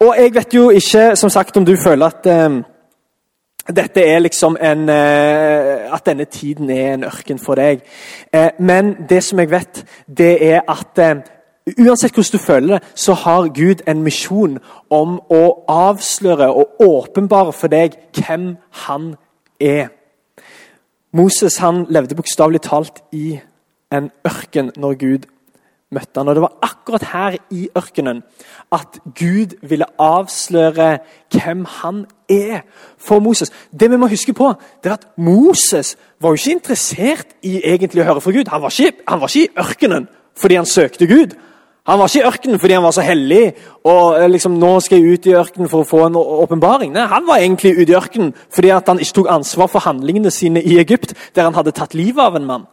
Og 0.00 0.14
Jeg 0.18 0.34
vet 0.34 0.54
jo 0.54 0.70
ikke 0.70 1.16
som 1.16 1.30
sagt, 1.30 1.56
om 1.56 1.64
du 1.64 1.76
føler 1.76 2.06
at 2.06 2.26
eh, 2.26 2.62
dette 3.76 4.02
er 4.02 4.18
liksom 4.18 4.56
en, 4.60 4.88
eh, 4.88 5.94
at 5.94 6.06
denne 6.06 6.24
tiden 6.24 6.70
er 6.70 6.94
en 6.94 7.04
ørken 7.04 7.38
for 7.38 7.54
deg. 7.54 7.82
Eh, 8.34 8.50
men 8.58 8.96
det 9.08 9.22
som 9.24 9.38
jeg 9.38 9.50
vet, 9.50 9.84
det 10.06 10.52
er 10.52 10.60
at 10.68 10.98
eh, 10.98 11.22
Uansett 11.78 12.14
hvordan 12.14 12.32
du 12.32 12.38
føler 12.38 12.74
det, 12.74 12.88
så 12.94 13.12
har 13.14 13.48
Gud 13.54 13.84
en 13.86 14.02
misjon 14.02 14.58
om 14.90 15.20
å 15.30 15.42
avsløre 15.68 16.48
og 16.50 16.82
åpenbare 16.82 17.52
for 17.52 17.70
deg 17.70 17.94
hvem 18.18 18.56
han 18.86 19.12
er. 19.60 19.92
Moses 21.12 21.58
han 21.60 21.86
levde 21.92 22.16
bokstavelig 22.16 22.62
talt 22.64 23.02
i 23.12 23.36
en 23.92 24.10
ørken 24.26 24.70
når 24.80 24.94
Gud 25.00 25.28
møtte 25.92 26.20
han. 26.20 26.28
Og 26.28 26.34
Det 26.34 26.42
var 26.42 26.56
akkurat 26.62 27.04
her 27.12 27.36
i 27.50 27.68
ørkenen 27.76 28.22
at 28.72 28.98
Gud 29.04 29.56
ville 29.68 29.88
avsløre 29.98 30.98
hvem 31.30 31.64
han 31.68 32.06
er 32.28 32.60
for 32.98 33.20
Moses. 33.20 33.52
Det 33.80 33.90
vi 33.90 33.96
må 33.96 34.08
huske 34.08 34.32
på, 34.32 34.54
det 34.84 34.90
er 34.90 34.94
at 34.96 35.08
Moses 35.16 35.96
var 36.20 36.30
jo 36.30 36.40
ikke 36.40 36.56
interessert 36.56 37.36
i 37.42 37.60
egentlig 37.60 38.02
å 38.02 38.08
høre 38.08 38.24
fra 38.24 38.32
Gud. 38.32 38.48
Han 38.48 38.62
var 38.62 38.72
ikke, 38.72 39.04
han 39.08 39.20
var 39.20 39.28
ikke 39.28 39.44
i 39.44 39.58
ørkenen 39.66 40.08
fordi 40.40 40.54
han 40.54 40.66
søkte 40.66 41.06
Gud. 41.06 41.36
Han 41.86 41.98
var 41.98 42.06
ikke 42.06 42.20
i 42.20 42.26
ørkenen 42.26 42.60
fordi 42.62 42.74
han 42.74 42.84
var 42.84 42.94
så 42.94 43.02
hellig 43.02 43.54
og 43.84 44.20
eh, 44.20 44.28
liksom, 44.30 44.54
nå 44.58 44.76
skal 44.80 45.00
jeg 45.00 45.12
ut 45.12 45.26
i 45.26 45.34
ørkenen 45.34 45.70
for 45.70 45.82
å 45.82 45.88
få 45.88 46.04
en 46.06 46.18
åpenbaring. 46.20 46.94
Han 46.94 47.26
var 47.26 47.42
egentlig 47.42 47.74
ute 47.80 47.90
i 47.90 47.96
ørkenen 47.98 48.34
fordi 48.54 48.70
han 48.70 49.00
ikke 49.02 49.16
tok 49.18 49.30
ansvar 49.30 49.70
for 49.72 49.82
handlingene 49.82 50.30
sine 50.30 50.62
i 50.62 50.78
Egypt, 50.78 51.14
der 51.34 51.48
han 51.48 51.58
hadde 51.58 51.74
tatt 51.74 51.94
livet 51.98 52.22
av 52.22 52.38
en 52.38 52.46
mann. 52.46 52.68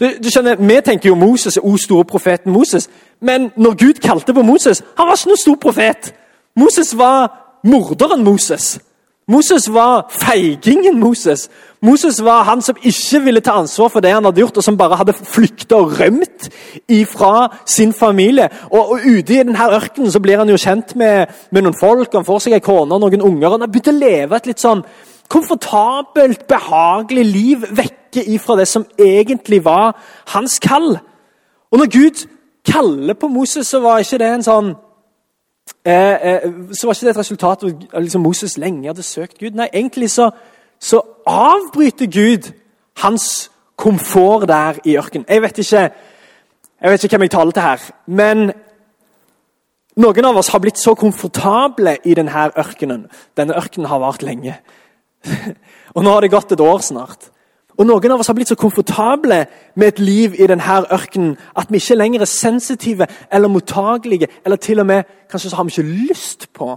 Du, 0.00 0.06
du 0.22 0.30
skjønner, 0.30 0.58
Vi 0.58 0.80
tenker 0.84 1.08
jo 1.08 1.14
Moses, 1.14 1.58
o 1.62 1.76
store 1.76 2.04
profeten 2.04 2.52
Moses. 2.52 2.88
Men 3.20 3.50
når 3.56 3.74
Gud 3.74 4.02
kalte 4.02 4.34
på 4.34 4.42
Moses 4.42 4.82
Han 4.96 5.06
var 5.06 5.16
ikke 5.16 5.30
noen 5.30 5.42
stor 5.42 5.56
profet. 5.62 6.12
Moses 6.56 6.98
var 6.98 7.30
morderen 7.64 8.24
Moses. 8.24 8.78
Moses 9.28 9.68
var 9.72 10.06
feigingen 10.08 11.00
Moses. 11.00 11.50
Moses 11.84 12.24
var 12.24 12.46
han 12.48 12.62
som 12.64 12.76
ikke 12.82 13.20
ville 13.24 13.42
ta 13.44 13.58
ansvar 13.60 13.90
for 13.92 14.00
det 14.00 14.14
han 14.14 14.24
hadde 14.24 14.40
gjort, 14.40 14.56
og 14.56 14.64
som 14.64 14.78
bare 14.78 14.96
hadde 14.96 15.12
flykta 15.12 15.76
og 15.76 15.98
rømt 16.00 16.48
ifra 16.88 17.50
sin 17.66 17.92
familie. 17.92 18.48
Og, 18.70 18.80
og 18.80 19.04
Ute 19.04 19.34
i 19.34 19.42
denne 19.42 19.68
ørkenen 19.76 20.10
så 20.12 20.22
blir 20.24 20.40
han 20.40 20.48
jo 20.48 20.56
kjent 20.56 20.96
med, 20.96 21.28
med 21.50 21.66
noen 21.66 21.76
folk, 21.76 22.16
han 22.16 22.24
får 22.24 22.46
seg 22.46 22.56
ei 22.56 22.64
kone 22.64 22.96
og 22.96 23.04
noen 23.04 23.26
unger. 23.28 23.52
Han 23.52 23.66
har 23.66 23.72
begynt 23.72 23.92
å 23.92 23.98
leve 23.98 24.40
et 24.40 24.48
litt 24.48 24.64
sånn 24.64 24.82
komfortabelt, 25.28 26.46
behagelig 26.48 27.28
liv 27.28 27.68
vekke 27.76 28.24
ifra 28.32 28.56
det 28.56 28.68
som 28.68 28.88
egentlig 28.96 29.60
var 29.64 29.92
hans 30.32 30.56
kall. 30.64 30.94
Og 31.68 31.82
når 31.82 31.92
Gud 31.92 32.26
kaller 32.64 33.14
på 33.14 33.28
Moses, 33.28 33.68
så 33.68 33.84
var 33.84 34.00
ikke 34.00 34.24
det 34.24 34.34
en 34.38 34.46
sånn 34.46 34.76
så 35.84 36.86
var 36.86 36.94
ikke 36.94 37.06
det 37.06 37.14
et 37.14 37.18
resultat 37.18 37.64
av 37.64 38.02
liksom 38.02 38.22
Moses 38.22 38.58
lenge 38.58 38.88
hadde 38.88 39.02
søkt 39.06 39.38
Gud. 39.38 39.56
Nei, 39.56 39.68
egentlig 39.72 40.10
så, 40.10 40.30
så 40.80 41.00
avbryter 41.26 42.10
Gud 42.12 42.50
hans 43.02 43.50
komfort 43.78 44.48
der 44.48 44.80
i 44.84 44.96
ørkenen. 44.98 45.26
Jeg 45.28 45.42
vet 45.42 45.58
ikke 45.58 45.90
jeg 46.78 46.90
vet 46.92 47.04
ikke 47.04 47.16
hvem 47.16 47.26
jeg 47.26 47.30
taler 47.34 47.54
til 47.54 47.62
her, 47.62 47.84
men 48.06 48.50
noen 49.98 50.28
av 50.28 50.36
oss 50.38 50.52
har 50.54 50.60
blitt 50.62 50.78
så 50.78 50.94
komfortable 50.94 51.96
i 52.06 52.14
denne 52.14 52.44
ørkenen. 52.54 53.08
Denne 53.34 53.56
ørkenen 53.58 53.88
har 53.90 53.98
vart 53.98 54.22
lenge. 54.22 54.54
Og 55.96 56.04
nå 56.04 56.12
har 56.12 56.22
det 56.22 56.30
gått 56.30 56.54
et 56.54 56.62
år 56.62 56.84
snart. 56.86 57.32
Og 57.78 57.86
Noen 57.86 58.10
av 58.10 58.18
oss 58.20 58.26
har 58.26 58.34
blitt 58.34 58.50
så 58.50 58.58
komfortable 58.58 59.44
med 59.78 59.88
et 59.88 60.00
liv 60.02 60.34
i 60.34 60.46
denne 60.50 60.78
ørkenen 60.90 61.36
at 61.56 61.70
vi 61.70 61.78
ikke 61.78 61.94
lenger 61.94 62.24
er 62.24 62.30
sensitive 62.30 63.06
eller 63.32 63.48
mottagelige, 63.48 64.28
eller 64.44 64.56
til 64.56 64.80
og 64.80 64.86
med 64.86 65.04
kanskje 65.30 65.50
så 65.50 65.56
har 65.56 65.64
vi 65.64 65.70
ikke 65.70 66.08
lyst 66.10 66.48
på 66.52 66.76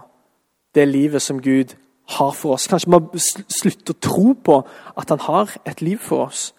det 0.75 0.87
livet 0.87 1.21
som 1.21 1.41
Gud 1.41 1.73
har 2.09 2.31
for 2.31 2.53
oss. 2.53 2.67
Kanskje 2.67 2.87
vi 2.87 2.91
må 2.91 3.23
slutte 3.49 3.95
å 3.95 4.01
tro 4.01 4.33
på 4.33 4.59
at 4.97 5.09
han 5.09 5.25
har 5.25 5.57
et 5.65 5.81
liv 5.81 5.97
for 5.97 6.27
oss. 6.27 6.51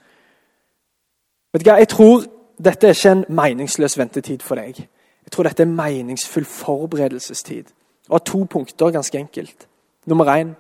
Vet 1.53 1.63
du 1.65 1.71
hva? 1.71 1.79
Jeg 1.79 1.93
tror 1.95 2.27
dette 2.59 2.89
er 2.89 2.99
ikke 2.99 3.15
en 3.15 3.25
meningsløs 3.29 3.99
ventetid 3.99 4.43
for 4.43 4.59
deg. 4.59 4.83
Jeg 5.23 5.33
tror 5.33 5.47
dette 5.47 5.63
er 5.63 5.71
meningsfull 5.71 6.45
forberedelsestid. 6.49 7.71
Og 8.11 8.19
har 8.19 8.27
to 8.27 8.45
punkter, 8.51 8.91
ganske 8.91 9.19
enkelt. 9.19 9.69
Nummer 10.07 10.27
én 10.35 10.57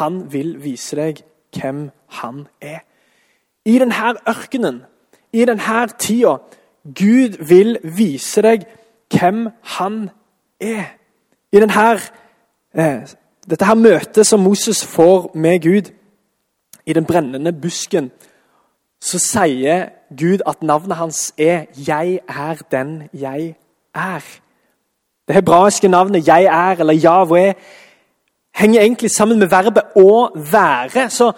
han 0.00 0.32
vil 0.32 0.56
vise 0.64 0.96
deg 0.96 1.22
hvem 1.52 1.90
han 2.20 2.46
er 2.60 2.87
i 3.68 3.78
denne 3.78 4.14
ørkenen, 4.28 4.82
i 5.32 5.44
denne 5.44 5.88
tida. 5.98 6.38
Gud 6.84 7.36
vil 7.48 7.76
vise 7.84 8.42
deg 8.42 8.64
hvem 9.12 9.48
han 9.76 10.08
er. 10.60 10.84
I 11.52 11.60
denne, 11.60 11.88
eh, 12.74 13.08
dette 13.50 13.64
her 13.64 13.74
møtet 13.74 14.26
som 14.26 14.40
Moses 14.40 14.84
får 14.86 15.30
med 15.34 15.60
Gud 15.62 15.92
i 16.86 16.92
den 16.92 17.04
brennende 17.04 17.52
busken, 17.52 18.10
så 19.00 19.18
sier 19.18 19.88
Gud 20.16 20.40
at 20.46 20.62
navnet 20.62 20.96
hans 20.96 21.34
er 21.38 21.66
'Jeg 21.76 22.20
er 22.28 22.56
den 22.70 23.02
jeg 23.12 23.54
er'. 23.94 24.40
Det 25.26 25.34
hebraiske 25.34 25.88
navnet 25.88 26.26
'jeg 26.26 26.44
er' 26.44 26.80
eller 26.80 26.94
'Yahweh' 26.94 27.54
henger 28.54 28.80
egentlig 28.80 29.10
sammen 29.10 29.38
med 29.38 29.48
verbet 29.48 29.82
'å 29.96 30.32
være'. 30.52 31.08
Så 31.08 31.32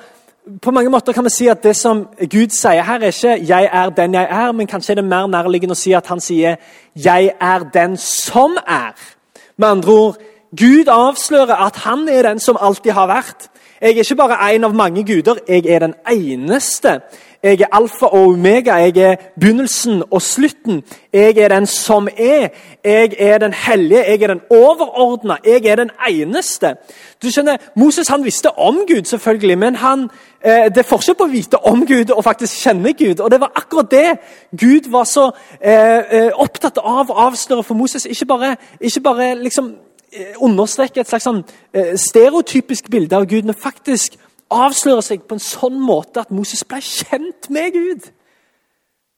på 0.63 0.71
mange 0.71 0.91
måter 0.91 1.13
kan 1.13 1.25
vi 1.25 1.31
si 1.31 1.47
at 1.47 1.63
det 1.63 1.77
som 1.77 2.07
Gud 2.31 2.51
sier 2.55 2.83
her, 2.83 3.01
er 3.01 3.07
ikke 3.07 3.47
'jeg 3.47 3.69
er 3.73 3.91
den 3.91 4.15
jeg 4.15 4.29
er', 4.31 4.53
men 4.53 4.67
kanskje 4.67 4.91
er 4.91 4.95
det 4.95 5.05
mer 5.05 5.27
nærliggende 5.27 5.73
å 5.73 5.75
si 5.75 5.93
at 5.93 6.07
han 6.07 6.21
sier 6.21 6.57
'jeg 6.97 7.33
er 7.41 7.59
den 7.75 7.97
som 7.97 8.57
er'. 8.67 9.17
Med 9.57 9.69
andre 9.69 9.93
ord, 9.93 10.17
Gud 10.57 10.89
avslører 10.89 11.67
at 11.67 11.77
han 11.77 12.09
er 12.09 12.23
den 12.23 12.39
som 12.39 12.57
alltid 12.61 12.93
har 12.93 13.07
vært. 13.07 13.49
Jeg 13.81 13.91
er 13.91 14.05
ikke 14.05 14.17
bare 14.17 14.55
en 14.55 14.65
av 14.65 14.75
mange 14.75 15.05
guder, 15.05 15.35
jeg 15.49 15.67
er 15.67 15.79
den 15.79 15.95
eneste. 16.13 17.01
Jeg 17.43 17.61
er 17.61 17.67
alfa 17.73 18.07
og 18.07 18.27
omega. 18.27 18.75
Jeg 18.75 18.97
er 18.97 19.17
begynnelsen 19.41 20.03
og 20.11 20.23
slutten. 20.23 20.83
Jeg 21.13 21.39
er 21.39 21.49
den 21.49 21.67
som 21.67 22.09
er. 22.17 22.49
Jeg 22.85 23.15
er 23.19 23.39
den 23.39 23.53
hellige. 23.53 24.05
Jeg 24.05 24.23
er 24.23 24.27
den 24.27 24.41
overordna. 24.51 25.37
Jeg 25.47 25.65
er 25.65 25.77
den 25.77 25.91
eneste. 26.09 26.75
Du 27.23 27.31
skjønner, 27.31 27.57
Moses 27.77 28.09
han 28.09 28.25
visste 28.25 28.59
om 28.59 28.77
Gud, 28.89 29.05
selvfølgelig, 29.05 29.59
men 29.59 29.75
han, 29.77 30.11
eh, 30.45 30.65
det 30.65 30.79
er 30.79 30.89
forskjell 30.89 31.17
på 31.17 31.25
å 31.25 31.33
vite 31.33 31.57
om 31.65 31.87
Gud 31.87 32.13
og 32.13 32.25
faktisk 32.25 32.61
kjenne 32.61 32.93
Gud. 32.93 33.21
Og 33.21 33.31
Det 33.31 33.41
var 33.41 33.53
akkurat 33.57 33.91
det 33.91 34.19
Gud 34.61 34.91
var 34.91 35.05
så 35.05 35.31
eh, 35.65 35.99
eh 36.11 36.31
opptatt 36.35 36.79
av 36.79 37.11
å 37.11 37.19
avsløre 37.27 37.63
for 37.63 37.75
Moses. 37.75 38.07
Ikke 38.07 38.27
bare, 38.27 38.57
ikke 38.81 39.01
bare 39.01 39.35
liksom, 39.35 39.75
eh, 40.13 40.35
understreke 40.43 41.01
et 41.01 41.09
slags 41.09 41.25
sånn, 41.25 41.45
eh, 41.75 41.97
stereotypisk 41.97 42.91
bilde 42.91 43.17
av 43.17 43.27
Gud, 43.27 43.45
men 43.45 43.55
faktisk 43.55 44.17
avslører 44.51 45.05
seg 45.07 45.27
på 45.29 45.37
en 45.39 45.45
sånn 45.45 45.79
måte 45.81 46.25
at 46.25 46.33
Moses 46.35 46.65
ble 46.65 46.81
kjent 46.83 47.51
med 47.51 47.73
Gud. 47.73 48.11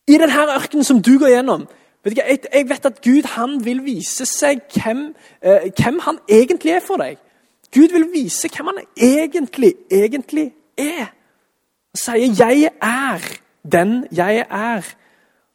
I 0.08 0.18
denne 0.18 0.46
ørkenen 0.56 0.84
som 0.84 1.00
du 1.02 1.14
går 1.18 1.36
gjennom. 1.36 1.66
Vet 2.04 2.18
jeg, 2.18 2.38
jeg, 2.52 2.68
vet 2.68 2.86
at 2.88 3.02
Gud 3.04 3.28
han 3.36 3.60
vil 3.64 3.84
vise 3.84 4.26
seg 4.26 4.64
hvem, 4.74 5.12
eh, 5.42 5.68
hvem, 5.70 6.00
han 6.02 6.18
egentlig 6.28 6.74
er 6.74 6.82
for 6.82 6.98
deg. 6.98 7.20
Gud 7.72 7.94
vil 7.94 8.08
vise 8.12 8.50
hvem 8.50 8.72
han 8.72 8.82
egentlig, 8.96 9.74
egentlig 9.90 10.50
er. 10.76 11.12
Han 11.92 12.00
sier 12.04 12.34
'jeg 12.34 12.70
er 12.82 13.20
den 13.62 14.08
jeg 14.10 14.46
er'. 14.50 14.94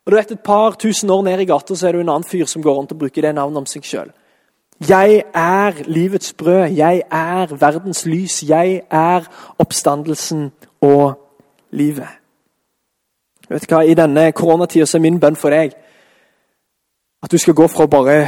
Og 0.05 0.11
du 0.11 0.15
vet, 0.15 0.31
Et 0.31 0.39
par 0.39 0.71
tusen 0.71 1.09
år 1.09 1.23
ned 1.23 1.39
i 1.39 1.45
gata 1.45 1.75
så 1.75 1.87
er 1.87 1.91
det 1.91 2.01
en 2.01 2.09
annen 2.09 2.23
fyr 2.23 2.45
som 2.45 2.63
går 2.63 2.75
rundt 2.75 2.91
og 2.91 2.99
bruker 2.99 3.21
det 3.21 3.35
navnet 3.35 3.57
om 3.57 3.65
seg 3.65 3.83
sjøl. 3.83 4.11
Jeg 4.79 5.23
er 5.33 5.73
livets 5.87 6.33
brød, 6.33 6.69
jeg 6.69 7.03
er 7.11 7.55
verdens 7.55 8.05
lys, 8.05 8.43
jeg 8.49 8.81
er 8.91 9.25
oppstandelsen 9.57 10.51
og 10.81 11.17
livet. 11.71 12.07
Vet 13.49 13.63
du 13.63 13.73
hva, 13.73 13.81
I 13.81 13.95
denne 13.97 14.31
koronatida 14.31 14.85
er 14.85 15.01
min 15.01 15.19
bønn 15.19 15.39
for 15.39 15.49
deg 15.49 15.73
at 17.23 17.31
du 17.31 17.37
skal 17.41 17.55
gå 17.57 17.65
fra 17.71 17.87
å 17.87 17.91
bare 17.91 18.27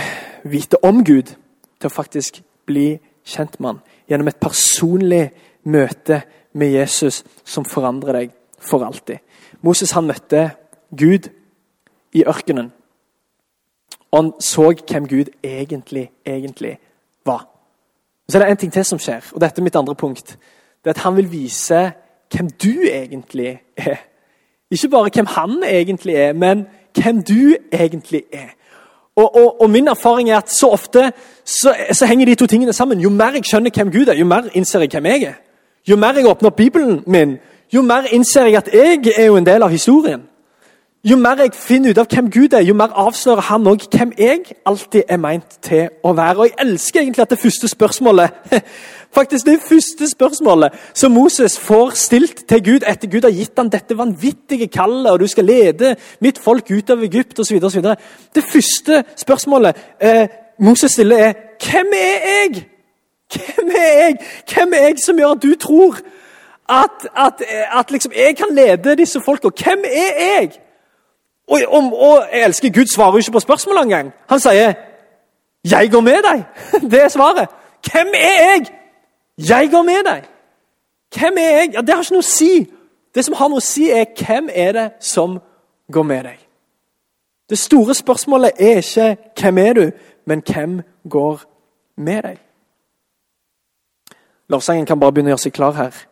vite 0.50 0.80
om 0.84 1.04
Gud, 1.06 1.36
til 1.80 1.88
å 1.88 1.94
faktisk 1.94 2.42
bli 2.68 2.98
kjent 3.24 3.60
med 3.60 3.70
han 3.70 3.82
gjennom 4.10 4.32
et 4.32 4.42
personlig 4.42 5.30
møte 5.70 6.24
med 6.58 6.74
Jesus 6.74 7.22
som 7.46 7.68
forandrer 7.68 8.18
deg 8.18 8.34
for 8.60 8.84
alltid. 8.84 9.22
Moses 9.62 9.94
han 9.94 10.08
møtte 10.10 10.50
Gud 10.98 11.30
i 12.16 12.26
ørkenen. 12.26 12.72
Og 14.12 14.24
han 14.24 14.32
så 14.42 14.74
hvem 14.92 15.08
Gud 15.08 15.26
egentlig, 15.44 16.12
egentlig 16.26 16.78
var. 17.26 17.48
Så 18.30 18.38
er 18.38 18.44
det 18.44 18.52
en 18.52 18.58
ting 18.58 18.74
til 18.74 18.86
som 18.86 19.00
skjer, 19.00 19.32
og 19.34 19.42
dette 19.42 19.62
er 19.62 19.64
mitt 19.64 19.76
andre 19.76 19.96
punkt. 19.96 20.38
Det 20.84 20.90
er 20.90 20.90
at 20.90 20.98
Han 20.98 21.16
vil 21.18 21.32
vise 21.32 21.92
hvem 22.34 22.50
du 22.50 22.74
egentlig 22.92 23.62
er. 23.78 23.96
Ikke 24.72 24.90
bare 24.90 25.10
hvem 25.14 25.26
han 25.26 25.64
egentlig 25.64 26.16
er, 26.16 26.34
men 26.34 26.68
hvem 26.94 27.24
du 27.24 27.56
egentlig 27.74 28.24
er. 28.34 28.50
Og, 29.16 29.36
og, 29.36 29.62
og 29.62 29.70
min 29.70 29.88
erfaring 29.88 30.30
er 30.30 30.38
at 30.38 30.52
så 30.52 30.68
ofte 30.68 31.12
så, 31.46 31.76
så, 31.92 32.06
henger 32.06 32.26
de 32.26 32.36
to 32.36 32.46
tingene 32.46 32.74
sammen. 32.74 33.00
Jo 33.00 33.10
mer 33.10 33.34
jeg 33.34 33.44
skjønner 33.46 33.72
hvem 33.76 33.92
Gud 33.92 34.08
er, 34.08 34.14
jo 34.14 34.26
mer 34.26 34.50
innser 34.54 34.80
jeg 34.80 34.90
hvem 34.94 35.06
jeg 35.06 35.24
er. 35.24 35.34
Jo 35.90 35.96
mer 35.96 36.14
jeg 36.16 36.28
åpner 36.28 36.50
opp 36.50 36.56
Bibelen 36.56 37.04
min, 37.08 37.38
jo 37.74 37.82
mer 37.82 38.08
innser 38.12 38.46
jeg 38.46 38.58
at 38.58 38.70
jeg 38.74 39.14
er 39.18 39.26
jo 39.26 39.36
en 39.36 39.46
del 39.46 39.64
av 39.64 39.70
historien. 39.70 40.29
Jo 41.04 41.16
mer 41.16 41.40
jeg 41.40 41.54
finner 41.56 41.94
ut 41.94 42.00
av 42.02 42.10
hvem 42.12 42.28
Gud 42.28 42.54
er, 42.58 42.66
jo 42.68 42.74
mer 42.76 42.92
avslører 43.00 43.46
han 43.48 43.68
òg 43.72 43.86
hvem 43.88 44.10
jeg 44.20 44.42
alltid 44.68 45.08
er 45.08 45.22
meint 45.24 45.54
til 45.64 45.88
å 46.04 46.12
være. 46.12 46.36
Og 46.36 46.50
Jeg 46.50 46.58
elsker 46.66 47.00
egentlig 47.00 47.24
at 47.24 47.32
det 47.32 47.40
første 47.40 47.70
spørsmålet 47.72 48.58
faktisk 49.18 49.48
det 49.48 49.56
første 49.64 50.10
spørsmålet 50.12 50.76
som 50.94 51.16
Moses 51.16 51.56
får 51.60 51.96
stilt 51.96 52.44
til 52.52 52.66
Gud 52.68 52.84
etter 52.84 53.08
Gud 53.08 53.24
har 53.24 53.32
gitt 53.32 53.56
ham 53.56 53.72
dette 53.72 53.96
vanvittige 53.96 54.68
kallet, 54.68 55.08
og 55.14 55.24
du 55.24 55.28
skal 55.32 55.48
lede 55.48 55.96
mitt 56.20 56.38
folk 56.38 56.68
ut 56.68 56.92
av 56.92 57.08
Egypt 57.08 57.40
osv. 57.40 57.64
Det 58.36 58.44
første 58.52 59.04
spørsmålet 59.16 59.84
eh, 60.04 60.28
Moses 60.60 60.92
stiller, 60.92 61.30
er 61.30 61.34
hvem 61.64 61.96
er 61.96 62.32
jeg? 62.36 62.66
Hvem 63.32 63.72
er 63.72 63.92
jeg? 64.04 64.24
Hvem 64.52 64.74
er 64.74 64.90
jeg 64.90 65.04
som 65.06 65.16
gjør 65.20 65.38
at 65.40 65.44
du 65.48 65.54
tror 65.56 66.00
at, 66.70 67.08
at, 67.16 67.52
at 67.72 67.92
liksom 67.92 68.12
jeg 68.12 68.36
kan 68.36 68.52
lede 68.52 69.00
disse 69.00 69.22
folka? 69.24 69.48
Hvem 69.48 69.88
er 69.88 70.26
jeg? 70.28 70.60
Og, 71.50 71.60
og, 71.68 71.84
og, 72.02 72.28
jeg 72.34 72.44
elsker 72.44 72.74
Gud 72.74 72.86
svarer 72.86 73.12
jo 73.12 73.18
ikke 73.18 73.32
på 73.32 73.40
spørsmålet 73.40 73.82
engang. 73.82 74.14
Han 74.30 74.40
sier 74.40 74.74
'Jeg 75.64 75.92
går 75.92 76.02
med 76.02 76.18
deg'. 76.24 76.44
Det 76.92 77.04
er 77.04 77.08
svaret. 77.08 77.48
Hvem 77.92 78.08
er 78.08 78.52
jeg? 78.52 78.66
Jeg 79.50 79.72
går 79.72 79.82
med 79.82 80.04
deg. 80.06 80.24
Hvem 81.20 81.38
er 81.38 81.50
jeg? 81.50 81.70
Ja, 81.74 81.82
Det 81.82 81.90
har 81.90 82.02
ikke 82.02 82.14
noe 82.14 82.20
å 82.20 82.36
si. 82.38 82.70
Det 83.16 83.26
som 83.26 83.34
har 83.34 83.48
noe 83.48 83.58
å 83.58 83.66
si, 83.66 83.90
er 83.90 84.06
hvem 84.26 84.50
er 84.54 84.72
det 84.72 84.92
som 85.00 85.40
går 85.92 86.04
med 86.04 86.24
deg? 86.24 86.38
Det 87.50 87.58
store 87.58 87.94
spørsmålet 87.94 88.52
er 88.60 88.78
ikke 88.78 89.18
'hvem 89.42 89.58
er 89.58 89.74
du', 89.74 89.92
men 90.26 90.44
'hvem 90.46 90.82
går 91.10 91.42
med 91.98 92.24
deg'? 92.24 92.40
Lovsangen 94.50 94.86
kan 94.86 95.00
bare 95.00 95.12
begynne 95.12 95.28
å 95.30 95.32
gjøre 95.32 95.38
seg 95.46 95.54
klar 95.54 95.72
her. 95.72 96.06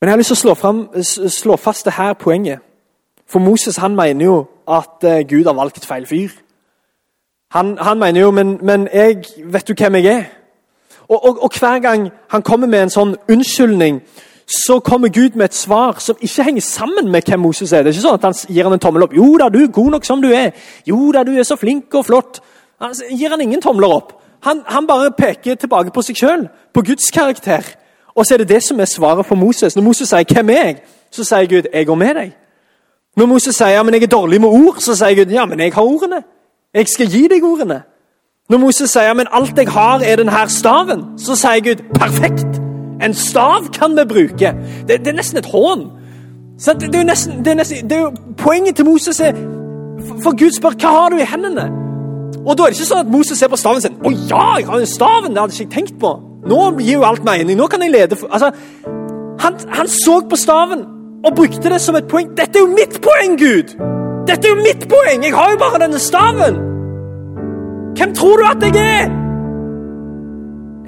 Men 0.00 0.08
jeg 0.08 0.12
har 0.12 0.16
lyst 0.16 0.28
til 0.28 0.34
å 0.34 0.44
slå, 0.44 0.54
frem, 0.54 1.02
slå 1.28 1.56
fast 1.56 1.84
det 1.84 1.92
her 1.92 2.12
poenget. 2.12 2.60
For 3.30 3.38
Moses 3.38 3.76
han 3.76 3.94
mener 3.96 4.24
jo 4.24 4.36
at 4.68 5.04
uh, 5.04 5.20
Gud 5.28 5.44
har 5.44 5.54
valgt 5.54 5.86
feil 5.86 6.06
fyr. 6.06 6.28
Han, 7.52 7.78
han 7.78 7.98
mener 7.98 8.20
jo 8.20 8.30
men, 8.30 8.58
men 8.62 8.88
jeg, 8.94 9.24
vet 9.44 9.68
du 9.68 9.74
hvem 9.74 9.94
jeg 9.94 10.06
er? 10.06 10.24
Og, 11.08 11.24
og, 11.24 11.42
og, 11.42 11.50
Hver 11.58 11.78
gang 11.78 12.10
han 12.30 12.42
kommer 12.42 12.66
med 12.66 12.82
en 12.82 12.90
sånn 12.90 13.16
unnskyldning, 13.30 14.00
så 14.46 14.78
kommer 14.78 15.10
Gud 15.14 15.34
med 15.34 15.50
et 15.50 15.54
svar 15.54 15.98
som 15.98 16.18
ikke 16.20 16.46
henger 16.46 16.62
sammen 16.62 17.10
med 17.10 17.26
hvem 17.26 17.40
Moses 17.40 17.72
er. 17.72 17.82
Det 17.82 17.90
er 17.90 17.98
ikke 17.98 18.06
sånn 18.06 18.18
at 18.18 18.26
Han 18.26 18.54
gir 18.54 18.66
han 18.66 18.74
en 18.74 18.82
tommel 18.82 19.06
opp. 19.06 19.14
'Jo 19.14 19.36
da, 19.38 19.48
du 19.48 19.58
er 19.62 19.70
god 19.70 19.90
nok 19.90 20.04
som 20.04 20.22
du 20.22 20.30
er.' 20.30 20.50
'Jo 20.86 21.12
da, 21.12 21.22
du 21.22 21.32
er 21.38 21.42
så 21.42 21.56
flink 21.56 21.94
og 21.94 22.06
flott.' 22.06 22.40
Han 22.80 22.94
gir 23.10 23.30
han 23.30 23.40
ingen 23.40 23.60
tomler 23.60 23.88
opp. 23.88 24.12
Han, 24.42 24.62
han 24.66 24.86
bare 24.86 25.10
peker 25.10 25.54
tilbake 25.54 25.90
på 25.90 26.02
seg 26.02 26.16
sjøl, 26.16 26.48
på 26.74 26.82
Guds 26.82 27.10
karakter. 27.10 27.66
Og 28.14 28.26
så 28.26 28.34
er 28.34 28.38
det 28.38 28.48
det 28.48 28.62
som 28.62 28.80
er 28.80 28.84
svaret 28.84 29.26
for 29.26 29.34
Moses. 29.34 29.76
Når 29.76 29.82
Moses 29.82 30.08
sier 30.08 30.24
'Hvem 30.24 30.50
er 30.50 30.66
jeg?', 30.66 30.82
så 31.10 31.24
sier 31.24 31.46
Gud 31.46 31.66
'Jeg 31.72 31.86
går 31.86 31.94
med 31.94 32.14
deg'. 32.14 32.39
Når 33.16 33.26
Moses 33.26 33.56
sier 33.56 33.74
ja, 33.74 33.82
men 33.82 33.94
jeg 33.94 34.06
er 34.06 34.12
dårlig 34.12 34.40
med 34.40 34.48
ord, 34.48 34.78
så 34.82 34.94
sier 34.94 35.16
Gud 35.18 35.32
ja, 35.34 35.44
men 35.46 35.60
jeg 35.60 35.74
har 35.74 35.82
ordene. 35.82 36.22
Jeg 36.74 36.88
skal 36.88 37.10
gi 37.10 37.26
deg 37.28 37.44
ordene. 37.44 37.82
Når 38.50 38.58
Moses 38.62 38.90
sier 38.90 39.08
ja, 39.08 39.14
men 39.14 39.30
alt 39.34 39.58
jeg 39.58 39.70
har, 39.70 40.02
er 40.02 40.20
denne 40.20 40.42
staven, 40.48 41.04
så 41.18 41.36
sier 41.38 41.64
Gud 41.64 41.82
perfekt. 41.94 42.60
En 43.02 43.14
stav 43.14 43.70
kan 43.74 43.96
vi 43.96 44.04
bruke. 44.04 44.54
Det, 44.88 45.00
det 45.00 45.08
er 45.08 45.18
nesten 45.18 45.40
et 45.40 45.48
hån. 45.50 45.86
Det, 46.60 46.92
det, 46.92 47.00
er 47.00 47.08
nesten, 47.08 47.38
det, 47.44 47.54
er 47.54 47.60
nesten, 47.62 47.88
det 47.88 47.96
er 47.96 48.00
jo 48.00 48.10
Poenget 48.36 48.76
til 48.76 48.84
Moses 48.84 49.20
er 49.20 49.32
For 50.20 50.36
Gud 50.36 50.52
spør 50.52 50.74
hva 50.76 50.90
har 50.92 51.08
du 51.08 51.16
i 51.16 51.24
hendene. 51.24 51.70
Og 52.44 52.52
Da 52.58 52.66
er 52.66 52.72
det 52.72 52.76
ikke 52.76 52.88
sånn 52.90 53.06
at 53.06 53.12
Moses 53.12 53.40
ser 53.40 53.48
på 53.48 53.56
staven 53.56 53.80
sin. 53.80 53.96
'Å 53.96 54.12
ja, 54.28 54.44
jeg 54.58 54.68
har 54.68 54.78
den 54.78 54.86
staven!' 54.86 55.32
Det 55.34 55.40
hadde 55.40 55.56
jeg 55.56 55.66
ikke 55.66 55.74
tenkt 55.74 55.96
på. 56.00 56.12
Nå 56.48 56.60
gir 56.78 57.00
jo 57.00 57.04
alt 57.08 57.24
mening. 57.24 57.56
Nå 57.56 57.66
kan 57.66 57.82
jeg 57.82 57.92
lede 57.92 58.16
for... 58.16 58.28
Altså, 58.32 58.52
han, 59.40 59.56
han 59.68 59.88
så 59.88 60.20
på 60.30 60.36
staven 60.36 60.84
og 61.24 61.36
brukte 61.36 61.70
det 61.70 61.80
som 61.80 61.96
et 61.96 62.08
poeng. 62.08 62.30
Dette 62.36 62.58
er 62.58 62.64
jo 62.64 62.74
mitt 62.74 63.00
poeng, 63.04 63.38
Gud! 63.38 63.74
Dette 64.28 64.48
er 64.48 64.54
jo 64.54 64.62
mitt 64.62 64.88
poeng! 64.88 65.24
Jeg 65.24 65.34
har 65.34 65.50
jo 65.50 65.58
bare 65.58 65.82
denne 65.82 65.98
staven! 65.98 66.60
Hvem 67.96 68.14
tror 68.14 68.36
du 68.36 68.44
at 68.48 68.62
jeg 68.62 68.76
er? 68.76 69.10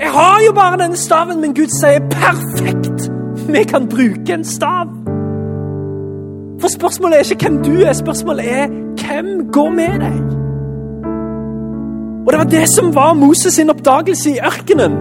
Jeg 0.01 0.11
har 0.11 0.39
jo 0.47 0.53
bare 0.53 0.79
denne 0.81 0.97
staven, 0.97 1.41
men 1.41 1.55
Gud 1.55 1.71
sier 1.81 2.01
'perfekt'! 2.01 3.11
Vi 3.53 3.65
kan 3.65 3.89
bruke 3.89 4.33
en 4.33 4.45
stav. 4.45 4.87
For 6.61 6.69
spørsmålet 6.69 7.19
er 7.19 7.33
ikke 7.33 7.49
hvem 7.49 7.63
du 7.63 7.83
er, 7.83 7.93
spørsmålet 7.93 8.45
er 8.53 8.67
hvem 9.03 9.51
går 9.53 9.71
med 9.71 10.01
deg? 10.05 10.19
Og 12.27 12.33
Det 12.33 12.39
var 12.39 12.45
det 12.45 12.69
som 12.69 12.95
var 12.95 13.15
Moses' 13.15 13.51
sin 13.51 13.71
oppdagelse 13.71 14.31
i 14.31 14.39
ørkenen. 14.39 14.93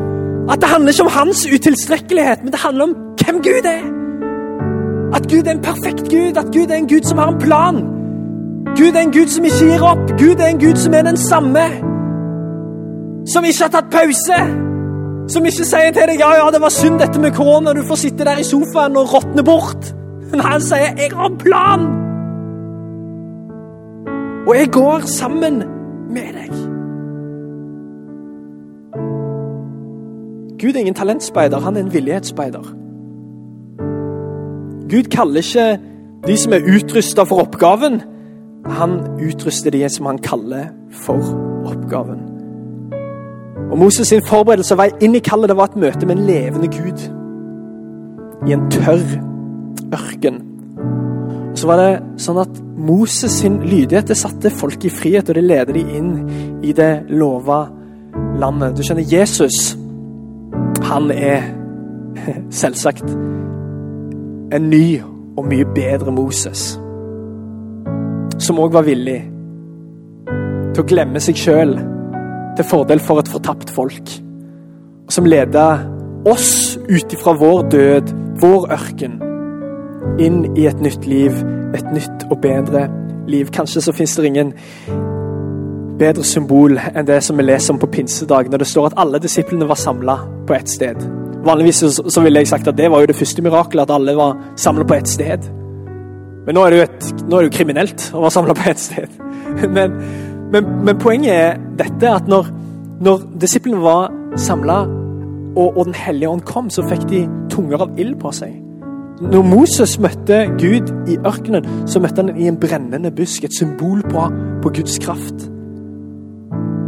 At 0.49 0.61
det 0.61 0.69
handler 0.69 0.91
ikke 0.91 1.03
om 1.03 1.09
hans 1.09 1.47
utilstrekkelighet, 1.55 2.43
men 2.43 2.51
det 2.51 2.59
handler 2.59 2.83
om 2.83 2.95
hvem 3.25 3.35
Gud 3.35 3.65
er. 3.65 4.00
Gud 5.31 5.47
er 5.47 5.51
en 5.51 5.61
perfekt 5.61 6.09
Gud, 6.09 6.37
at 6.37 6.45
Gud 6.55 6.67
er 6.69 6.75
en 6.75 6.87
Gud 6.87 7.03
som 7.03 7.17
har 7.17 7.29
en 7.31 7.39
plan. 7.39 7.75
Gud 8.79 8.93
er 8.95 8.99
en 8.99 9.11
Gud 9.11 9.27
som 9.27 9.45
ikke 9.45 9.65
gir 9.69 9.83
opp. 9.83 10.11
Gud 10.19 10.43
er 10.43 10.47
en 10.47 10.59
Gud 10.59 10.75
som 10.75 10.93
er 10.93 11.01
den 11.07 11.17
samme. 11.17 11.63
Som 13.33 13.47
ikke 13.47 13.63
har 13.63 13.71
tatt 13.71 13.89
pause. 13.93 14.39
Som 15.31 15.45
ikke 15.45 15.67
sier 15.69 15.93
til 15.95 16.11
deg 16.11 16.19
ja, 16.19 16.33
ja, 16.39 16.49
det 16.51 16.61
var 16.61 16.73
synd 16.75 16.99
dette 16.99 17.21
med 17.23 17.31
korona, 17.37 17.73
du 17.73 17.83
får 17.87 18.01
sitte 18.03 18.27
der 18.27 18.41
i 18.41 18.43
sofaen 18.43 18.97
og 18.99 19.13
råtne 19.13 19.43
bort. 19.47 19.93
Men 20.31 20.39
han 20.39 20.61
sier 20.61 20.91
'jeg 20.97 21.11
har 21.15 21.29
en 21.29 21.37
plan'. 21.45 21.87
Og 24.47 24.55
jeg 24.55 24.71
går 24.71 24.99
sammen 25.05 25.63
med 26.09 26.29
deg. 26.39 26.51
Gud 30.59 30.75
er 30.75 30.79
ingen 30.79 30.93
talentspeider, 30.93 31.59
han 31.59 31.75
er 31.75 31.79
en 31.79 31.93
villighetsspeider. 31.93 32.80
Gud 34.91 35.07
kaller 35.11 35.39
ikke 35.39 35.79
de 36.27 36.35
som 36.37 36.53
er 36.53 36.67
utrusta 36.67 37.23
for 37.23 37.45
oppgaven. 37.45 38.01
Han 38.67 38.99
utruster 39.23 39.71
de 39.71 39.85
som 39.89 40.09
han 40.09 40.19
kaller 40.19 40.67
for 40.91 41.23
oppgaven. 41.65 42.19
Og 43.71 43.79
Moses' 43.79 44.09
sin 44.09 44.25
forberedelse 44.27 44.75
vei 44.75 44.89
inn 45.01 45.15
i 45.15 45.23
kallet 45.23 45.49
det 45.49 45.55
var 45.57 45.71
et 45.71 45.79
møte 45.79 46.05
med 46.05 46.17
en 46.17 46.25
levende 46.27 46.67
Gud. 46.67 47.05
I 48.47 48.55
en 48.57 48.67
tørr 48.73 49.15
ørken. 49.95 50.41
Og 51.51 51.57
så 51.57 51.69
var 51.69 51.79
det 51.79 52.21
sånn 52.23 52.41
at 52.43 52.61
Moses' 52.81 53.39
sin 53.39 53.61
lydighet 53.63 54.11
det 54.11 54.19
satte 54.19 54.51
folk 54.51 54.83
i 54.85 54.91
frihet, 54.91 55.29
og 55.29 55.37
det 55.37 55.45
leder 55.45 55.73
de 55.77 55.85
inn 55.97 56.11
i 56.67 56.75
det 56.75 57.05
lova 57.07 57.63
landet. 58.41 58.75
Du 58.75 58.83
skjønner, 58.83 59.07
Jesus, 59.07 59.77
han 60.83 61.11
er 61.15 61.47
selvsagt 62.61 63.07
en 64.51 64.69
ny 64.69 65.01
og 65.37 65.45
mye 65.47 65.65
bedre 65.75 66.11
Moses. 66.11 66.73
Som 68.41 68.59
òg 68.59 68.73
var 68.75 68.87
villig 68.87 69.19
til 70.71 70.83
å 70.83 70.87
glemme 70.87 71.21
seg 71.23 71.39
sjøl 71.39 71.75
til 72.57 72.67
fordel 72.67 72.99
for 73.03 73.21
et 73.21 73.31
fortapt 73.31 73.71
folk. 73.71 74.11
Og 75.07 75.15
som 75.15 75.27
leda 75.27 75.67
oss 76.27 76.77
ut 76.89 77.15
ifra 77.15 77.35
vår 77.39 77.63
død, 77.71 78.11
vår 78.43 78.67
ørken, 78.75 79.19
inn 80.19 80.43
i 80.57 80.67
et 80.67 80.83
nytt 80.83 81.07
liv. 81.07 81.37
Et 81.71 81.87
nytt 81.95 82.27
og 82.27 82.41
bedre 82.43 82.89
liv. 83.31 83.47
Kanskje 83.55 83.85
så 83.85 83.95
fins 83.95 84.17
det 84.17 84.27
ingen 84.27 84.51
bedre 86.01 86.25
symbol 86.27 86.75
enn 86.81 87.07
det 87.07 87.21
som 87.23 87.39
vi 87.39 87.45
leser 87.45 87.75
om 87.75 87.79
på 87.79 87.91
pinsedag, 87.93 88.51
når 88.51 88.65
det 88.65 88.71
står 88.73 88.91
at 88.91 88.99
alle 88.99 89.21
disiplene 89.23 89.69
var 89.69 89.79
samla 89.79 90.19
på 90.49 90.57
ett 90.57 90.69
sted. 90.69 91.20
Vanligvis 91.45 91.81
så, 91.81 92.05
så 92.09 92.21
ville 92.21 92.41
jeg 92.43 92.51
sagt 92.51 92.69
at 92.69 92.77
det 92.77 92.91
var 92.91 93.01
jo 93.01 93.09
det 93.09 93.17
første 93.17 93.41
mirakelet, 93.41 93.87
at 93.87 93.95
alle 93.95 94.15
var 94.17 94.37
samla 94.59 94.85
på 94.87 94.97
ett 94.97 95.09
sted. 95.09 95.47
Men 96.45 96.57
nå 96.57 96.63
er 96.65 96.73
det 96.73 96.79
jo, 96.79 96.87
et, 96.87 97.09
nå 97.25 97.37
er 97.37 97.43
det 97.43 97.51
jo 97.51 97.57
kriminelt 97.57 98.07
å 98.13 98.23
være 98.23 98.35
samla 98.37 98.55
på 98.57 98.69
ett 98.71 98.81
sted. 98.81 99.19
Men, 99.75 99.97
men, 100.51 100.65
men, 100.83 100.97
poenget 100.99 101.31
er 101.31 101.59
dette 101.79 102.09
at 102.11 102.25
når, 102.27 102.49
når 103.03 103.21
disiplene 103.39 103.79
var 103.83 104.09
samla, 104.39 104.81
og, 105.55 105.77
og 105.77 105.85
Den 105.85 105.95
hellige 105.95 106.29
ånd 106.31 106.43
kom, 106.47 106.69
så 106.71 106.83
fikk 106.87 107.05
de 107.09 107.21
tunger 107.51 107.83
av 107.83 107.99
ild 107.99 108.17
på 108.19 108.31
seg. 108.35 108.53
Når 109.21 109.43
Moses 109.45 109.97
møtte 110.01 110.45
Gud 110.59 110.91
i 111.11 111.17
ørkenen, 111.27 111.67
så 111.87 112.01
møtte 112.03 112.23
han 112.23 112.31
i 112.39 112.47
en 112.49 112.59
brennende 112.59 113.11
busk, 113.15 113.43
et 113.45 113.55
symbol 113.55 113.99
på, 114.07 114.23
på 114.63 114.71
Guds 114.79 114.95
kraft. 115.03 115.43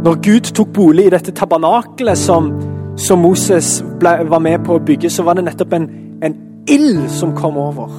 Når 0.04 0.18
Gud 0.24 0.50
tok 0.56 0.72
bolig 0.76 1.06
i 1.06 1.12
dette 1.14 1.32
tabernakelet 1.36 2.18
som, 2.20 2.50
som 2.96 3.18
Moses 3.18 3.78
ble, 4.00 4.16
var 4.30 4.42
med 4.42 4.64
på 4.64 4.76
å 4.76 4.82
bygge, 4.82 5.10
så 5.10 5.22
var 5.26 5.38
det 5.38 5.44
nettopp 5.48 5.72
en, 5.76 5.88
en 6.22 6.36
ild 6.70 7.06
som 7.10 7.34
kom 7.36 7.58
over 7.60 7.92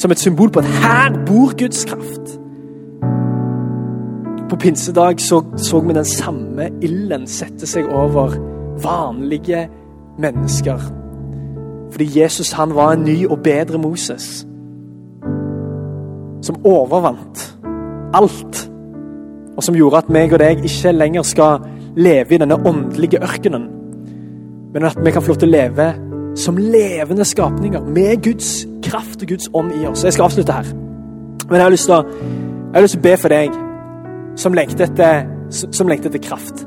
som 0.00 0.10
et 0.10 0.18
symbol 0.18 0.50
på 0.50 0.62
at 0.62 0.64
her 0.80 1.24
bor 1.26 1.52
Guds 1.58 1.84
kraft. 1.84 2.40
På 4.50 4.56
pinsedag 4.56 5.20
så, 5.20 5.42
så 5.56 5.80
vi 5.80 5.94
den 5.94 6.04
samme 6.04 6.70
ilden 6.82 7.26
sette 7.28 7.68
seg 7.68 7.88
over 7.92 8.32
vanlige 8.82 9.66
mennesker. 10.18 10.80
Fordi 11.92 12.08
Jesus 12.20 12.52
han 12.52 12.74
var 12.74 12.94
en 12.94 13.04
ny 13.04 13.26
og 13.26 13.42
bedre 13.44 13.78
Moses. 13.78 14.46
Som 16.42 16.64
overvant 16.64 17.44
alt. 18.16 18.70
Og 19.56 19.62
som 19.62 19.76
gjorde 19.76 20.00
at 20.00 20.08
meg 20.08 20.32
og 20.32 20.40
deg 20.40 20.64
ikke 20.64 20.94
lenger 20.96 21.28
skal 21.28 21.60
leve 21.96 22.34
i 22.34 22.40
denne 22.40 22.56
åndelige 22.56 23.20
ørkenen. 23.20 23.68
Men 24.74 24.86
at 24.86 24.98
vi 25.04 25.10
kan 25.10 25.22
få 25.22 25.32
lov 25.32 25.40
til 25.42 25.50
å 25.50 25.56
leve 25.56 25.88
som 26.38 26.58
levende 26.60 27.24
skapninger 27.26 27.82
med 27.90 28.22
Guds 28.22 28.66
kraft 28.86 29.22
og 29.22 29.32
Guds 29.32 29.50
ånd 29.54 29.72
i 29.74 29.86
oss. 29.88 30.04
Jeg 30.06 30.14
skal 30.14 30.28
avslutte 30.28 30.54
her. 30.54 30.70
Men 31.48 31.58
jeg 31.58 31.64
har 31.64 31.74
lyst 31.74 31.88
til 31.90 31.96
å, 31.96 32.02
har 32.74 32.86
lyst 32.86 32.96
til 32.96 33.02
å 33.02 33.08
be 33.08 33.16
for 33.18 33.34
deg 33.34 33.58
som 34.38 34.54
lengter, 34.54 34.86
etter, 34.86 35.26
som 35.50 35.90
etter 35.90 36.22
kraft. 36.22 36.64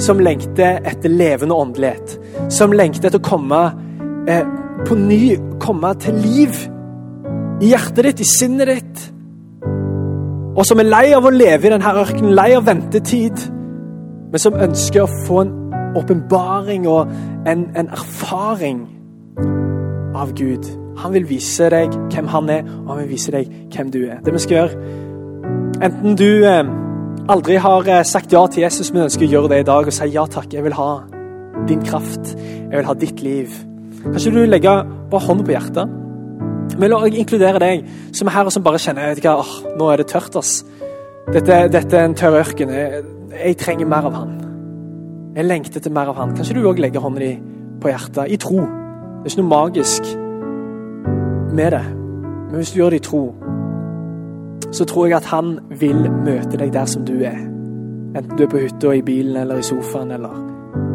Som 0.00 0.22
lengter 0.24 0.80
etter 0.88 1.12
levende 1.12 1.54
åndelighet. 1.54 2.16
Som 2.52 2.72
lengter 2.72 3.10
etter 3.10 3.20
å 3.20 3.26
komme 3.26 3.62
eh, 4.30 4.44
på 4.88 4.96
ny 4.98 5.36
komme 5.62 5.92
til 6.00 6.16
liv 6.24 6.56
i 7.62 7.70
hjertet 7.70 8.08
ditt, 8.08 8.22
i 8.24 8.26
sinnet 8.26 8.70
ditt. 8.72 9.08
Og 10.52 10.64
som 10.68 10.80
er 10.82 10.88
lei 10.88 11.06
av 11.16 11.28
å 11.28 11.32
leve 11.32 11.68
i 11.68 11.72
denne 11.72 11.96
ørkenen, 12.02 12.34
lei 12.36 12.50
av 12.56 12.66
ventetid, 12.66 13.44
men 14.32 14.40
som 14.40 14.56
ønsker 14.56 15.04
å 15.04 15.10
få 15.26 15.42
en 15.44 15.52
åpenbaring 15.98 16.86
og 16.88 17.10
en, 17.48 17.66
en 17.76 17.88
erfaring 17.88 18.84
av 20.18 20.34
Gud. 20.38 20.68
Han 21.02 21.14
vil 21.16 21.26
vise 21.28 21.70
deg 21.72 21.94
hvem 22.12 22.28
han 22.32 22.50
er, 22.52 22.68
og 22.82 22.92
han 22.92 23.02
vil 23.02 23.14
vise 23.14 23.32
deg 23.34 23.50
hvem 23.72 23.90
du 23.92 24.02
er. 24.04 24.20
Det 24.24 24.34
vi 24.34 24.44
skal 24.44 24.60
gjøre 24.60 25.00
Enten 25.82 26.14
du 26.14 26.44
eh, 26.46 26.68
aldri 27.32 27.56
har 27.58 27.88
eh, 27.90 28.04
sagt 28.06 28.32
ja 28.32 28.44
til 28.46 28.62
Jesus, 28.62 28.92
men 28.92 29.08
ønsker 29.08 29.26
å 29.26 29.32
gjøre 29.32 29.50
det 29.50 29.62
i 29.62 29.66
dag 29.66 29.88
og 29.88 29.96
si 29.96 30.06
ja 30.14 30.22
takk, 30.30 30.52
jeg 30.54 30.62
vil 30.62 30.76
ha 30.78 30.90
din 31.66 31.82
kraft, 31.82 32.36
jeg 32.36 32.76
vil 32.76 32.86
ha 32.86 32.94
ditt 32.98 33.22
liv. 33.24 33.56
Kanskje 34.04 34.34
du 34.34 34.44
legger 34.46 34.86
bare 35.10 35.26
hånda 35.26 35.46
på 35.46 35.54
hjertet? 35.56 35.98
Men 36.78 36.90
la 36.90 37.00
meg 37.02 37.18
inkludere 37.18 37.60
deg 37.62 37.82
som 38.16 38.30
er 38.30 38.36
her 38.36 38.48
og 38.48 38.54
som 38.54 38.64
bare 38.64 38.80
kjenner 38.80 39.10
vet 39.10 39.20
ikke, 39.22 39.34
nå 39.78 39.90
er 39.90 40.00
det 40.00 40.08
tørt. 40.12 40.36
ass. 40.38 40.62
Dette, 41.32 41.58
dette 41.72 41.98
er 41.98 42.08
en 42.08 42.16
tørr 42.18 42.38
ørken. 42.40 42.72
Jeg, 42.74 43.02
jeg, 43.32 43.58
trenger 43.60 43.90
mer 43.90 44.08
av 44.08 44.16
han. 44.16 44.32
Jeg 45.36 45.44
lengter 45.48 45.80
etter 45.80 45.92
mer 45.92 46.10
av 46.12 46.18
han. 46.20 46.34
Kanskje 46.36 46.58
du 46.58 46.66
òg 46.68 46.80
legger 46.82 47.00
hånda 47.00 47.20
di 47.22 47.30
på 47.80 47.88
hjertet 47.88 48.28
i 48.28 48.36
tro. 48.36 48.58
Det 48.60 49.24
er 49.24 49.30
ikke 49.30 49.40
noe 49.40 49.48
magisk 49.48 50.10
med 51.56 51.72
det. 51.72 51.84
Men 52.50 52.58
hvis 52.58 52.72
du 52.72 52.80
gjør 52.82 52.92
det 52.92 53.00
i 53.00 53.06
tro, 53.06 53.22
så 54.72 54.84
tror 54.84 55.06
jeg 55.06 55.16
at 55.16 55.30
han 55.32 55.54
vil 55.80 56.04
møte 56.10 56.60
deg 56.60 56.74
der 56.74 56.84
som 56.84 57.06
du 57.08 57.14
er. 57.24 57.38
Enten 58.12 58.36
du 58.36 58.44
er 58.44 58.52
på 58.52 58.60
hytta, 58.60 58.92
i 58.92 59.02
bilen 59.02 59.36
eller 59.40 59.62
i 59.62 59.64
sofaen 59.64 60.12
eller 60.12 60.36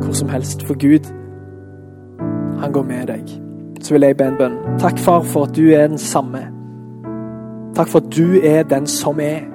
hvor 0.04 0.14
som 0.14 0.30
helst. 0.30 0.62
For 0.70 0.78
Gud, 0.78 1.10
han 2.62 2.72
går 2.72 2.86
med 2.94 3.10
deg. 3.10 3.34
Så 3.82 3.94
vil 3.94 4.06
jeg 4.06 4.18
be 4.22 4.30
en 4.30 4.38
bønn. 4.38 4.62
Takk, 4.78 5.02
far, 5.02 5.26
for 5.26 5.50
at 5.50 5.58
du 5.58 5.66
er 5.74 5.88
den 5.88 5.98
samme. 5.98 6.46
Takk 7.74 7.90
for 7.90 8.06
at 8.06 8.14
du 8.14 8.38
er 8.44 8.64
den 8.70 8.86
som 8.88 9.20
er. 9.20 9.50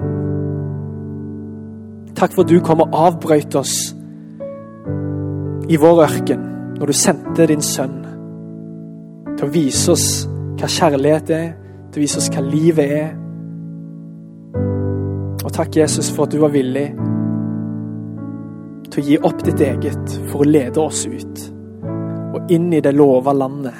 Takk 2.15 2.35
for 2.35 2.43
at 2.43 2.51
du 2.51 2.59
kom 2.59 2.83
og 2.83 2.89
avbrøt 2.91 3.55
oss 3.55 3.93
i 5.69 5.77
vår 5.79 6.03
ørken 6.03 6.45
når 6.79 6.89
du 6.89 6.95
sendte 6.97 7.47
din 7.47 7.61
sønn 7.63 7.99
til 9.37 9.45
å 9.45 9.51
vise 9.53 9.93
oss 9.93 10.07
hva 10.59 10.69
kjærlighet 10.69 11.31
er, 11.33 11.49
til 11.91 12.01
å 12.01 12.03
vise 12.03 12.19
oss 12.21 12.29
hva 12.33 12.43
livet 12.45 12.93
er. 12.99 13.09
Og 15.43 15.49
takk, 15.53 15.75
Jesus, 15.75 16.11
for 16.13 16.27
at 16.27 16.33
du 16.33 16.39
var 16.43 16.53
villig 16.53 16.87
til 18.93 19.01
å 19.01 19.05
gi 19.07 19.17
opp 19.29 19.41
ditt 19.45 19.61
eget 19.65 20.15
for 20.29 20.43
å 20.43 20.49
lede 20.49 20.81
oss 20.83 21.03
ut 21.09 21.43
og 22.33 22.51
inn 22.53 22.71
i 22.73 22.81
det 22.81 22.93
lova 22.95 23.33
landet. 23.37 23.77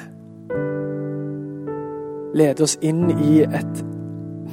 Lede 2.34 2.66
oss 2.66 2.76
inn 2.82 3.08
i 3.14 3.42
et 3.44 3.84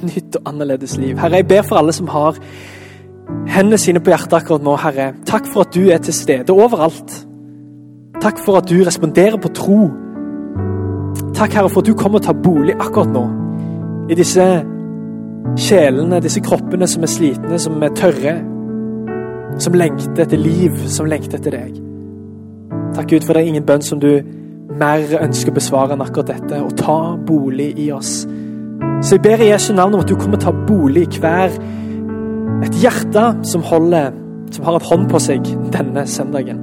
nytt 0.02 0.38
og 0.38 0.48
annerledes 0.50 0.96
liv. 0.98 1.18
Herre, 1.18 1.42
jeg 1.42 1.48
ber 1.50 1.66
for 1.66 1.80
alle 1.80 1.94
som 1.94 2.10
har 2.10 2.38
hendene 3.52 3.78
sine 3.80 4.00
på 4.00 4.12
hjertet 4.12 4.38
akkurat 4.40 4.64
nå, 4.64 4.76
Herre. 4.80 5.12
Takk 5.28 5.48
for 5.50 5.66
at 5.66 5.74
du 5.76 5.90
er 5.92 6.00
til 6.02 6.16
stede 6.16 6.54
overalt. 6.54 7.18
Takk 8.22 8.40
for 8.44 8.60
at 8.60 8.68
du 8.70 8.78
responderer 8.86 9.40
på 9.40 9.50
tro 9.56 9.82
Takk, 11.34 11.52
Herre, 11.56 11.68
for 11.68 11.80
at 11.80 11.88
du 11.88 11.94
kommer 11.98 12.20
og 12.20 12.24
tar 12.26 12.36
bolig 12.38 12.74
akkurat 12.78 13.10
nå. 13.10 13.22
I 14.12 14.14
disse 14.14 14.44
sjelene, 15.58 16.20
disse 16.22 16.42
kroppene 16.44 16.86
som 16.86 17.02
er 17.02 17.10
slitne, 17.10 17.58
som 17.58 17.82
er 17.82 17.94
tørre. 17.98 18.34
Som 19.60 19.76
lengter 19.76 20.22
etter 20.22 20.40
liv, 20.40 20.76
som 20.92 21.08
lengter 21.10 21.40
etter 21.40 21.56
deg. 21.56 21.80
Takk, 22.94 23.08
Gud, 23.10 23.26
for 23.26 23.34
det 23.34 23.42
er 23.42 23.50
ingen 23.50 23.66
bønn 23.66 23.84
som 23.84 24.00
du 24.00 24.10
mer 24.78 25.02
ønsker 25.18 25.52
å 25.52 25.56
besvare 25.56 25.96
enn 25.96 26.04
akkurat 26.04 26.30
dette. 26.34 26.62
Å 26.62 26.76
ta 26.78 26.98
bolig 27.16 27.72
i 27.80 27.90
oss. 27.92 28.22
Så 29.02 29.16
jeg 29.16 29.24
ber 29.24 29.42
i 29.42 29.50
Jesu 29.50 29.72
navn 29.74 29.96
om 29.96 30.04
at 30.04 30.12
du 30.12 30.14
kommer 30.16 30.38
og 30.38 30.44
tar 30.44 30.64
bolig 30.68 31.08
i 31.08 31.22
hver 31.24 31.56
et 32.62 32.76
hjerte 32.82 33.24
som 33.48 33.64
holder, 33.66 34.12
som 34.52 34.64
har 34.64 34.76
et 34.76 34.90
hånd 34.90 35.08
på 35.10 35.20
seg 35.22 35.48
denne 35.74 36.06
søndagen. 36.06 36.60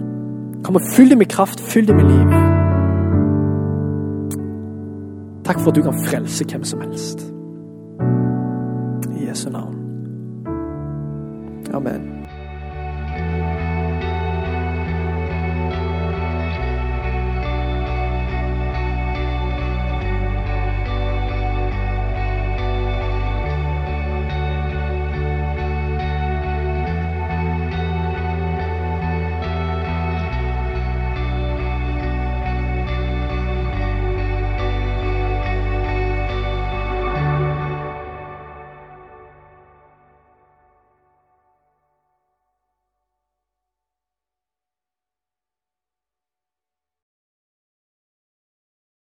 Kom 0.64 0.76
og 0.76 0.86
Fyll 0.94 1.10
det 1.10 1.18
med 1.18 1.32
kraft, 1.32 1.62
fyll 1.62 1.88
det 1.88 1.96
med 1.96 2.10
liv. 2.10 2.38
Takk 5.50 5.60
for 5.60 5.72
at 5.72 5.76
du 5.76 5.82
kan 5.82 6.06
frelse 6.06 6.46
hvem 6.46 6.64
som 6.64 6.82
helst. 6.86 7.26
I 9.18 9.28
Jesu 9.30 9.50
navn. 9.50 9.76
Amen. 11.74 12.19